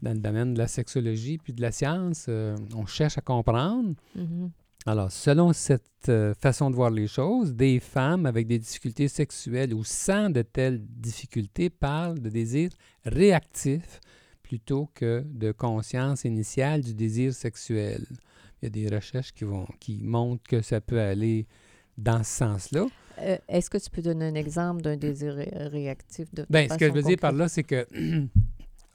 dans 0.01 0.11
le 0.13 0.19
domaine 0.19 0.55
de 0.55 0.59
la 0.59 0.67
sexologie 0.67 1.37
puis 1.37 1.53
de 1.53 1.61
la 1.61 1.71
science, 1.71 2.25
euh, 2.27 2.57
on 2.75 2.85
cherche 2.85 3.17
à 3.17 3.21
comprendre. 3.21 3.93
Mhm. 4.15 4.51
Alors, 4.87 5.11
selon 5.11 5.51
cette 5.51 5.83
euh, 6.07 6.33
façon 6.39 6.69
de 6.69 6.75
voir 6.75 6.89
les 6.91 7.07
choses, 7.07 7.53
des 7.53 7.81
femmes 7.81 8.25
avec 8.25 8.47
des 8.47 8.57
difficultés 8.57 9.09
sexuelles 9.09 9.73
ou 9.73 9.83
sans 9.83 10.29
de 10.29 10.41
telles 10.43 10.79
difficultés 10.81 11.69
parlent 11.69 12.19
de 12.19 12.29
désir 12.29 12.69
réactif 13.03 13.99
plutôt 14.43 14.89
que 14.95 15.23
de 15.25 15.51
conscience 15.51 16.23
initiale 16.23 16.81
du 16.81 16.93
désir 16.93 17.33
sexuel. 17.33 18.05
Il 18.61 18.65
y 18.65 18.67
a 18.67 18.69
des 18.69 18.95
recherches 18.95 19.33
qui, 19.33 19.43
vont, 19.43 19.67
qui 19.81 20.01
montrent 20.03 20.43
que 20.47 20.61
ça 20.61 20.79
peut 20.79 21.01
aller 21.01 21.47
dans 21.97 22.23
ce 22.23 22.37
sens-là. 22.37 22.85
Euh, 23.19 23.37
Est-ce 23.49 23.69
que 23.69 23.77
tu 23.77 23.89
peux 23.89 24.01
donner 24.01 24.25
un 24.27 24.35
exemple 24.35 24.83
d'un 24.83 24.95
désir 24.95 25.33
ré- 25.33 25.51
réactif 25.53 26.33
de 26.33 26.45
Bien, 26.49 26.65
ce 26.69 26.77
que 26.77 26.87
je 26.87 26.93
veux 26.93 27.01
dire 27.01 27.17
par 27.19 27.33
là, 27.33 27.49
c'est 27.49 27.63
que 27.63 27.85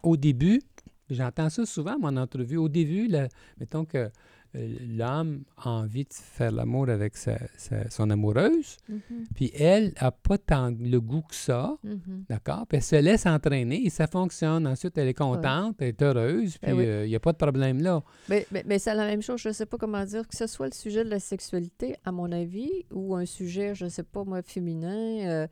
au 0.03 0.17
début, 0.17 0.63
j'entends 1.11 1.51
ça 1.51 1.67
souvent, 1.67 1.99
mon 2.01 2.17
entrevue, 2.17 2.57
au 2.57 2.71
début, 2.71 3.09
la- 3.09 3.29
mettons 3.61 3.85
que 3.85 4.11
l'homme 4.55 5.45
a 5.57 5.71
envie 5.71 6.05
de 6.05 6.13
faire 6.13 6.53
l'amour 6.53 6.89
avec 6.89 7.17
sa- 7.17 7.39
sa- 7.57 7.89
son 7.91 8.11
amoureuse, 8.11 8.77
Mhm, 8.89 9.01
puis 9.35 9.51
elle 9.55 9.93
n'a 10.01 10.11
pas 10.11 10.39
tant 10.39 10.71
le 10.79 10.99
goût 11.01 11.23
que 11.23 11.35
ça, 11.35 11.77
mhm. 11.83 12.25
d'accord? 12.29 12.67
Puis 12.67 12.77
elle 12.77 12.83
se 12.83 12.97
laisse 12.97 13.27
entraîner 13.27 13.85
et 13.87 13.91
ça 13.91 14.07
fonctionne. 14.07 14.67
Ensuite, 14.67 14.99
elle 14.99 15.09
est 15.09 15.15
contente, 15.15 15.77
elle 15.81 15.89
est 15.89 16.03
heureuse, 16.03 16.57
Ben 16.63 16.77
puis 16.77 16.85
il 16.87 17.09
n'y 17.09 17.17
a 17.17 17.21
pas 17.21 17.33
de 17.33 17.39
problème 17.39 17.81
là. 17.83 18.03
Mais, 18.29 18.47
mais, 18.51 18.63
mais 18.67 18.79
c'est 18.79 18.95
la 18.95 19.07
même 19.07 19.23
chose, 19.23 19.41
je 19.41 19.49
ne 19.49 19.55
sais 19.55 19.67
pas 19.67 19.79
comment 19.79 20.05
dire, 20.05 20.27
que 20.29 20.37
ce 20.37 20.47
soit 20.47 20.67
le 20.67 20.73
sujet 20.75 21.05
de 21.05 21.11
la 21.11 21.21
sexualité, 21.21 21.97
à 22.05 22.13
mon 22.13 22.31
avis, 22.33 22.71
ou 22.93 23.15
un 23.17 23.27
sujet, 23.27 23.75
je 23.75 23.85
ne 23.85 23.91
sais 23.91 24.03
pas, 24.05 24.25
moi, 24.25 24.43
féminin. 24.43 25.27
euh, 25.29 25.47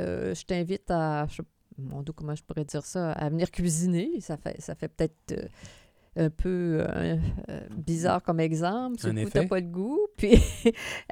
euh, 0.00 0.34
je 0.34 0.44
t'invite 0.44 0.90
à, 0.90 1.26
je, 1.28 1.42
mon 1.78 2.02
Dieu, 2.02 2.12
comment 2.12 2.34
je 2.34 2.42
pourrais 2.42 2.64
dire 2.64 2.84
ça, 2.84 3.12
à 3.12 3.28
venir 3.30 3.50
cuisiner. 3.50 4.20
Ça 4.20 4.36
fait, 4.36 4.60
ça 4.60 4.74
fait 4.74 4.88
peut-être 4.88 5.32
euh, 5.32 5.46
un 6.14 6.28
peu 6.28 6.78
euh, 6.80 7.16
euh, 7.48 7.60
bizarre 7.76 8.22
comme 8.22 8.40
exemple. 8.40 8.96
Le 9.06 9.24
coup, 9.24 9.30
tu 9.30 9.46
pas 9.46 9.60
le 9.60 9.66
goût. 9.66 10.00
Puis 10.16 10.34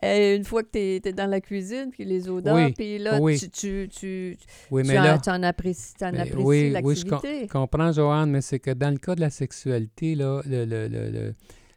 euh, 0.05 0.37
une 0.37 0.45
fois 0.45 0.63
que 0.63 0.69
tu 1.01 1.09
es, 1.09 1.13
dans 1.13 1.29
la 1.29 1.41
cuisine, 1.41 1.89
puis 1.91 2.05
les 2.05 2.29
odeurs, 2.29 2.55
Oui, 2.55 2.73
puis 2.73 2.99
là, 2.99 3.19
oui. 3.21 3.39
tu, 3.39 3.49
tu, 3.51 3.89
tu, 3.91 4.37
Oui, 4.71 4.83
tu 4.83 4.99
en, 4.99 5.03
là, 5.03 5.19
tu 5.19 5.31
en 5.31 5.43
apprécies, 5.43 5.95
en 6.03 6.13
Mais 6.13 6.21
apprécies 6.21 6.37
oui, 6.45 6.75
oui, 6.83 6.97
je 6.97 7.05
com- 7.07 7.21
comprends, 7.51 7.93
Joanne, 7.93 8.31
mais 8.31 8.41
c'est 8.43 8.59
que 8.61 8.71
dans 8.73 8.91
le 8.91 8.99
cas 8.99 9.15
de 9.15 9.21
la 9.21 9.31
sexualité, 9.31 10.15
là, 10.15 10.43
le- 10.47 10.65
le- 10.67 10.89
le- 10.89 11.35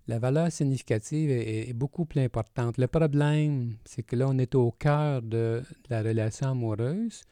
la 0.08 0.20
valeur 0.20 0.52
significative 0.52 1.32
est, 1.32 1.70
est 1.70 1.74
beaucoup 1.74 2.04
plus 2.06 2.20
importante. 2.22 2.78
Le 2.78 2.88
problème, 2.88 3.76
c'est 3.86 4.04
que 4.04 4.18
là, 4.18 4.28
on 4.30 4.38
est 4.38 4.54
au 4.54 4.72
cœur 4.72 5.22
de 5.22 5.62
la 5.90 6.02
relation 6.02 6.50
amoureuse. 6.50 7.24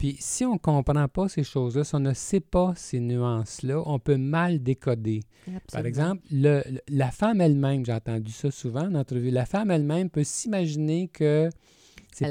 Puis 0.00 0.16
si 0.18 0.46
on 0.46 0.54
ne 0.54 0.58
comprend 0.58 1.08
pas 1.08 1.28
ces 1.28 1.44
choses-là, 1.44 1.84
si 1.84 1.94
on 1.94 2.00
ne 2.00 2.14
sait 2.14 2.40
pas 2.40 2.72
ces 2.74 3.00
nuances-là, 3.00 3.82
on 3.84 3.98
peut 3.98 4.16
mal 4.16 4.62
décoder. 4.62 5.20
Par 5.70 5.84
exemple, 5.86 6.22
le- 6.30 6.62
le- 6.70 6.80
la 6.88 7.10
femme 7.10 7.42
elle-même, 7.42 7.84
j'ai 7.84 7.92
entendu 7.92 8.32
ça 8.32 8.50
souvent 8.50 8.86
en 8.86 8.94
entrevue, 8.94 9.30
la 9.30 9.44
femme 9.44 9.70
elle-même 9.70 10.08
peut 10.08 10.24
s'imaginer 10.24 11.08
que 11.08 11.50
c'est 12.14 12.24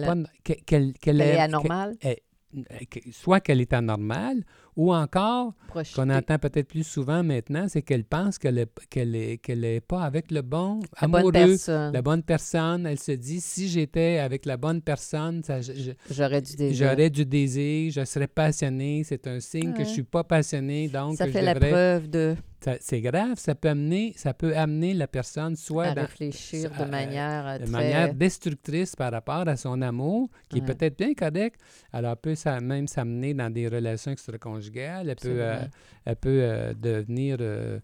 qu'elle 0.44 0.58
Elle 0.66 0.94
qu'elle 0.94 1.22
est 1.22 1.36
est- 1.36 1.40
anormale, 1.40 1.96
que- 2.02 2.86
que- 2.86 3.12
soit 3.12 3.40
qu'elle 3.40 3.62
est 3.62 3.72
anormale 3.74 4.44
ou 4.80 4.94
encore 4.94 5.54
qu'on 5.94 6.10
entend 6.10 6.40
peut-être 6.40 6.70
plus 6.70 6.86
souvent 6.86 7.22
maintenant, 7.22 7.66
c'est 7.68 7.82
qu'elle 7.82 8.06
pense 8.06 8.38
qu'elle 8.40 8.56
n'est 8.56 8.68
qu'elle 8.90 9.14
est, 9.16 9.38
qu'elle 9.38 9.66
est 9.66 9.82
pas 9.82 10.04
avec 10.04 10.32
le 10.32 10.42
bon 10.42 10.80
La 11.02 11.08
bonne 11.08 11.16
amoureux, 11.20 11.32
personne. 11.34 11.94
la 11.94 12.02
bonne 12.02 12.24
personne. 12.24 12.86
Elle 12.86 12.98
se 12.98 13.12
dit, 13.12 13.42
si 13.42 13.68
j'étais 13.68 14.20
avec 14.20 14.46
la 14.46 14.56
bonne 14.56 14.82
personne, 14.82 15.42
je- 15.46 15.74
je- 15.74 15.92
J'aurais 16.16 16.42
du 16.42 16.56
désir. 16.56 16.88
j'aurais 16.90 17.10
du 17.10 17.26
désir, 17.26 17.92
je 17.92 18.06
serais 18.06 18.28
passionné. 18.28 19.04
C'est 19.04 19.28
un 19.28 19.42
signe 19.42 19.74
que 19.74 19.84
je 19.84 19.88
Ouais. 19.90 19.94
suis 19.94 20.04
pas 20.04 20.24
passionné, 20.24 20.88
donc 20.88 21.18
Ça 21.18 21.26
je 21.28 21.32
fait 21.32 21.42
la 21.42 21.54
devrais- 21.56 21.70
preuve 21.72 22.10
de 22.10 22.36
C'est 22.82 23.00
grave, 23.00 23.36
ça 23.38 23.56
peut 23.56 23.70
amener, 23.70 24.12
ça 24.18 24.34
peut 24.34 24.54
amener 24.54 24.94
la 24.94 25.08
personne 25.08 25.56
soit 25.56 25.86
à 25.86 25.96
dans, 25.96 26.02
réfléchir 26.02 26.70
à- 26.78 26.86
manière 26.86 27.48
euh, 27.48 27.58
de 27.58 27.64
très... 27.64 27.72
manière 27.72 28.14
destructrice 28.14 28.98
par 28.98 29.14
rapport 29.14 29.48
à 29.48 29.56
son 29.56 29.82
amour, 29.82 30.30
qui 30.50 30.58
Ouais. 30.60 30.64
est 30.64 30.74
peut-être 30.76 30.98
bien 30.98 31.14
correct. 31.14 31.58
Alors, 31.94 32.18
peut 32.18 32.36
ça, 32.36 32.60
même 32.60 32.86
s'amener 32.88 33.34
dans 33.34 33.50
des 33.50 33.70
relations 33.70 34.12
extra-conjugales. 34.12 34.69
Elle 34.78 35.16
peut, 35.16 35.28
euh, 35.42 35.62
elle 36.06 36.16
peut 36.16 36.40
euh, 36.42 36.74
devenir 36.74 37.38
euh, 37.40 37.80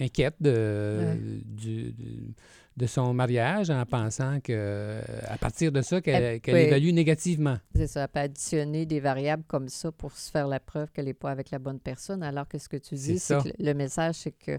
inquiète 0.00 0.34
de, 0.40 0.98
Ouais. 1.00 1.18
du- 1.44 1.92
du- 1.92 2.34
de 2.74 2.86
son 2.86 3.12
mariage 3.12 3.68
en 3.70 3.84
pensant 3.84 4.40
que 4.40 5.00
à 5.28 5.36
partir 5.36 5.70
de 5.72 5.82
ça, 5.82 6.00
qu'elle 6.00 6.22
Elle 6.22 6.40
qu'elle 6.40 6.54
peut- 6.54 6.60
évalue 6.60 6.92
négativement. 6.92 7.58
C'est 7.74 7.86
ça, 7.86 8.02
elle 8.02 8.08
peut 8.08 8.20
additionner 8.20 8.86
des 8.86 9.00
variables 9.00 9.44
comme 9.46 9.68
ça 9.68 9.92
pour 9.92 10.12
se 10.12 10.30
faire 10.30 10.48
la 10.48 10.58
preuve 10.60 10.90
qu'elle 10.90 11.04
n'est 11.06 11.12
pas 11.14 11.30
avec 11.30 11.50
la 11.50 11.58
bonne 11.58 11.80
personne, 11.80 12.22
alors 12.22 12.48
que 12.48 12.58
ce 12.58 12.68
que 12.68 12.78
tu 12.78 12.94
dis, 12.94 13.18
c'est 13.18 13.42
que 13.42 13.50
le 13.62 13.74
message, 13.74 14.14
c'est 14.16 14.32
que 14.32 14.58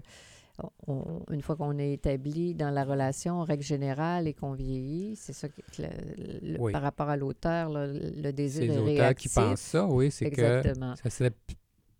on- 0.86 1.22
une 1.30 1.42
fois 1.42 1.56
qu'on 1.56 1.78
est 1.78 1.92
établi 1.94 2.54
dans 2.54 2.70
la 2.70 2.84
relation, 2.84 3.40
en 3.40 3.44
règle 3.44 3.62
générale, 3.64 4.28
et 4.28 4.34
qu'on 4.34 4.52
vieillit, 4.52 5.16
c'est 5.16 5.32
ça 5.32 5.48
que 5.48 5.60
le- 5.78 6.52
le- 6.54 6.60
Oui. 6.60 6.72
par 6.72 6.82
rapport 6.82 7.08
à 7.08 7.16
l'auteur, 7.16 7.70
le 7.70 8.10
C'est 8.22 8.32
désir 8.32 8.62
est 8.72 8.76
qui 8.86 8.98
réactif. 9.00 9.34
pensent 9.34 9.60
ça, 9.60 9.86
oui, 9.86 10.10
c'est 10.10 10.30
que 10.30 10.62
ça 11.02 11.10
serait 11.10 11.32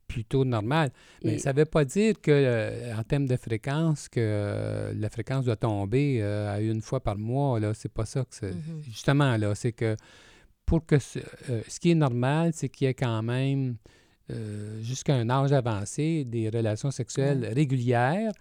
plutôt 0.07 0.45
normal. 0.45 0.91
Mais 1.25 1.35
Et- 1.35 1.39
ça 1.39 1.53
ne 1.53 1.59
veut 1.59 1.65
pas 1.65 1.85
dire 1.85 2.15
que, 2.21 2.31
euh, 2.31 2.95
en 2.97 3.03
termes 3.03 3.27
de 3.27 3.37
fréquence, 3.37 4.09
que 4.09 4.21
euh, 4.21 4.93
la 4.95 5.09
fréquence 5.11 5.45
doit 5.47 5.57
tomber 5.57 6.19
euh, 6.23 6.55
à 6.55 6.61
une 6.61 6.83
fois 6.83 7.01
par 7.01 7.17
mois. 7.19 7.59
Là, 7.59 7.75
c'est 7.75 7.91
pas 7.93 8.05
ça 8.05 8.21
que 8.23 8.35
c'est. 8.35 8.53
Mhm. 8.55 8.83
Justement, 8.83 9.37
là, 9.37 9.55
c'est 9.57 9.73
que 9.73 9.97
pour 10.67 10.87
que 10.87 10.99
ce, 10.99 11.19
ce 11.69 11.81
qui 11.81 11.91
est 11.91 11.95
normal, 11.97 12.53
c'est 12.55 12.69
qu'il 12.69 12.87
y 12.87 12.91
ait 12.91 12.95
quand 12.95 13.23
même, 13.23 13.77
euh, 14.31 14.81
jusqu'à 14.83 15.15
un 15.17 15.29
âge 15.31 15.53
avancé, 15.53 16.25
des 16.25 16.49
relations 16.49 16.91
sexuelles 16.91 17.51
régulières. 17.55 18.33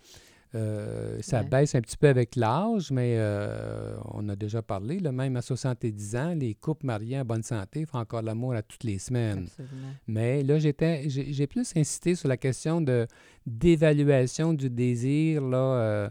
Euh, 0.55 1.17
ça 1.21 1.41
Ouais. 1.41 1.47
baisse 1.47 1.73
un 1.73 1.81
petit 1.81 1.97
peu 1.97 2.07
avec 2.07 2.35
l'âge, 2.35 2.91
mais 2.91 3.15
euh, 3.17 3.95
on 4.11 4.29
a 4.29 4.35
déjà 4.35 4.61
parlé, 4.61 4.99
là, 4.99 5.11
même 5.11 5.35
à 5.35 5.41
70 5.41 6.15
ans, 6.15 6.35
les 6.35 6.53
couples 6.53 6.85
mariés 6.85 7.19
en 7.19 7.25
bonne 7.25 7.41
santé 7.41 7.87
font 7.87 7.97
encore 7.97 8.21
l'amour 8.21 8.53
à 8.53 8.61
toutes 8.61 8.83
les 8.83 8.99
semaines. 8.99 9.45
Absolument. 9.47 9.87
Mais 10.05 10.43
là, 10.43 10.59
j'étais, 10.59 11.09
j'ai 11.09 11.47
plus 11.47 11.73
insisté 11.75 12.13
sur 12.13 12.27
la 12.29 12.37
question 12.37 12.81
de 12.81 13.07
d'évaluation 13.47 14.53
du 14.53 14.69
désir. 14.69 15.41
Là, 15.41 15.57
euh, 15.57 16.09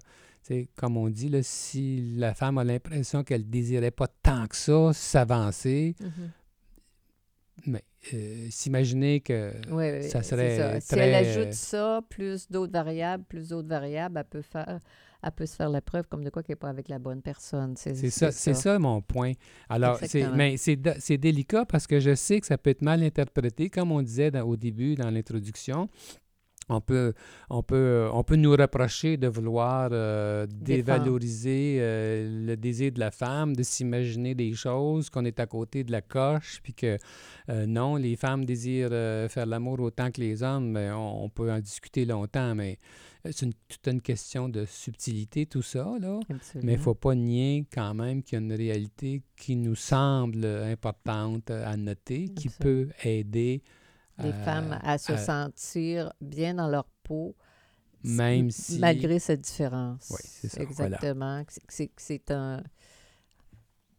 comme 0.76 0.96
on 0.96 1.08
dit, 1.08 1.28
là, 1.28 1.38
si 1.44 2.16
la 2.16 2.34
femme 2.34 2.58
a 2.58 2.64
l'impression 2.64 3.22
qu'elle 3.22 3.48
désirait 3.48 3.92
pas 3.92 4.08
tant 4.08 4.48
que 4.48 4.56
ça 4.56 4.92
s'avancer, 4.92 5.94
Mhm. 6.00 6.30
mais 7.66 7.84
euh, 8.14 8.46
s'imaginer 8.50 9.20
que 9.20 9.52
Oui, 9.70 9.84
oui, 9.92 10.02
ça 10.08 10.22
c'est 10.22 10.30
serait 10.30 10.56
ça. 10.56 10.80
Si 10.80 10.94
elle 10.98 11.14
ajoute 11.14 11.52
ça, 11.52 12.00
plus 12.08 12.50
d'autres 12.50 12.72
variables, 12.72 13.24
plus 13.24 13.48
d'autres 13.48 13.68
variables, 13.68 14.18
elle 14.18 14.24
peut 14.24 14.42
faire, 14.42 14.80
elle 15.22 15.30
peut 15.32 15.46
se 15.46 15.54
faire 15.54 15.70
la 15.70 15.80
preuve 15.80 16.08
comme 16.08 16.24
de 16.24 16.30
quoi 16.30 16.42
qu'elle 16.42 16.54
n'est 16.54 16.58
pas 16.60 16.68
avec 16.68 16.88
la 16.88 16.98
bonne 16.98 17.22
personne. 17.22 17.74
C'est 17.76 17.94
ça, 18.10 18.32
c'est 18.32 18.54
ça 18.54 18.78
mon 18.78 19.00
point. 19.02 19.32
Alors, 19.68 20.00
mais 20.34 20.56
c'est, 20.56 21.16
délicat 21.16 21.64
parce 21.64 21.86
que 21.86 22.00
je 22.00 22.14
sais 22.14 22.40
que 22.40 22.46
ça 22.46 22.58
peut 22.58 22.70
être 22.70 22.82
mal 22.82 23.02
interprété, 23.04 23.70
comme 23.70 23.92
on 23.92 24.02
disait 24.02 24.30
dans- 24.32 24.42
au 24.42 24.56
début 24.56 24.96
dans 24.96 25.10
l'introduction. 25.10 25.88
On 26.68 26.80
peut, 26.80 27.12
on, 27.50 27.62
peut, 27.62 28.08
on 28.12 28.22
peut 28.22 28.36
nous 28.36 28.52
reprocher 28.52 29.16
de 29.16 29.26
vouloir 29.26 29.90
euh, 29.92 30.46
dévaloriser 30.48 31.78
euh, 31.80 32.46
le 32.46 32.56
désir 32.56 32.92
de 32.92 33.00
la 33.00 33.10
femme, 33.10 33.54
de 33.56 33.62
s'imaginer 33.62 34.34
des 34.34 34.54
choses, 34.54 35.10
qu'on 35.10 35.24
est 35.24 35.40
à 35.40 35.46
côté 35.46 35.82
de 35.84 35.92
la 35.92 36.02
coche, 36.02 36.60
puis 36.62 36.72
que 36.72 36.98
euh, 37.48 37.66
non, 37.66 37.96
les 37.96 38.16
femmes 38.16 38.44
désirent 38.44 38.90
euh, 38.92 39.28
faire 39.28 39.46
l'amour 39.46 39.80
autant 39.80 40.10
que 40.10 40.20
les 40.20 40.42
hommes. 40.42 40.70
Mais 40.70 40.90
on, 40.92 41.24
on 41.24 41.28
peut 41.28 41.50
en 41.50 41.58
discuter 41.60 42.04
longtemps, 42.04 42.54
mais 42.54 42.78
euh, 43.26 43.30
c'est 43.32 43.46
une, 43.46 43.54
toute 43.68 43.86
une 43.88 44.00
question 44.00 44.48
de 44.48 44.64
subtilité, 44.64 45.46
tout 45.46 45.62
ça, 45.62 45.92
là. 46.00 46.20
Mais 46.62 46.74
il 46.74 46.78
ne 46.78 46.82
faut 46.82 46.94
pas 46.94 47.14
nier 47.14 47.66
quand 47.72 47.94
même 47.94 48.22
qu'il 48.22 48.38
y 48.38 48.42
a 48.42 48.44
une 48.44 48.52
réalité 48.52 49.22
qui 49.36 49.56
nous 49.56 49.74
semble 49.74 50.44
importante 50.44 51.50
à 51.50 51.76
noter, 51.76 52.28
qui 52.28 52.48
peut 52.48 52.88
aider 53.02 53.62
les 54.22 54.30
à- 54.30 54.44
femmes 54.44 54.78
à 54.82 54.98
se 54.98 55.12
à- 55.12 55.16
sentir 55.18 56.12
bien 56.20 56.54
dans 56.54 56.68
leur 56.68 56.86
peau, 57.02 57.34
Même 58.04 58.50
si- 58.50 58.78
malgré 58.78 59.18
cette 59.18 59.40
différence. 59.42 60.08
Oui, 60.10 60.20
c'est 60.22 60.48
ça. 60.48 60.62
Exactement. 60.62 61.42
C'est- 61.68 61.90
un. 62.30 62.62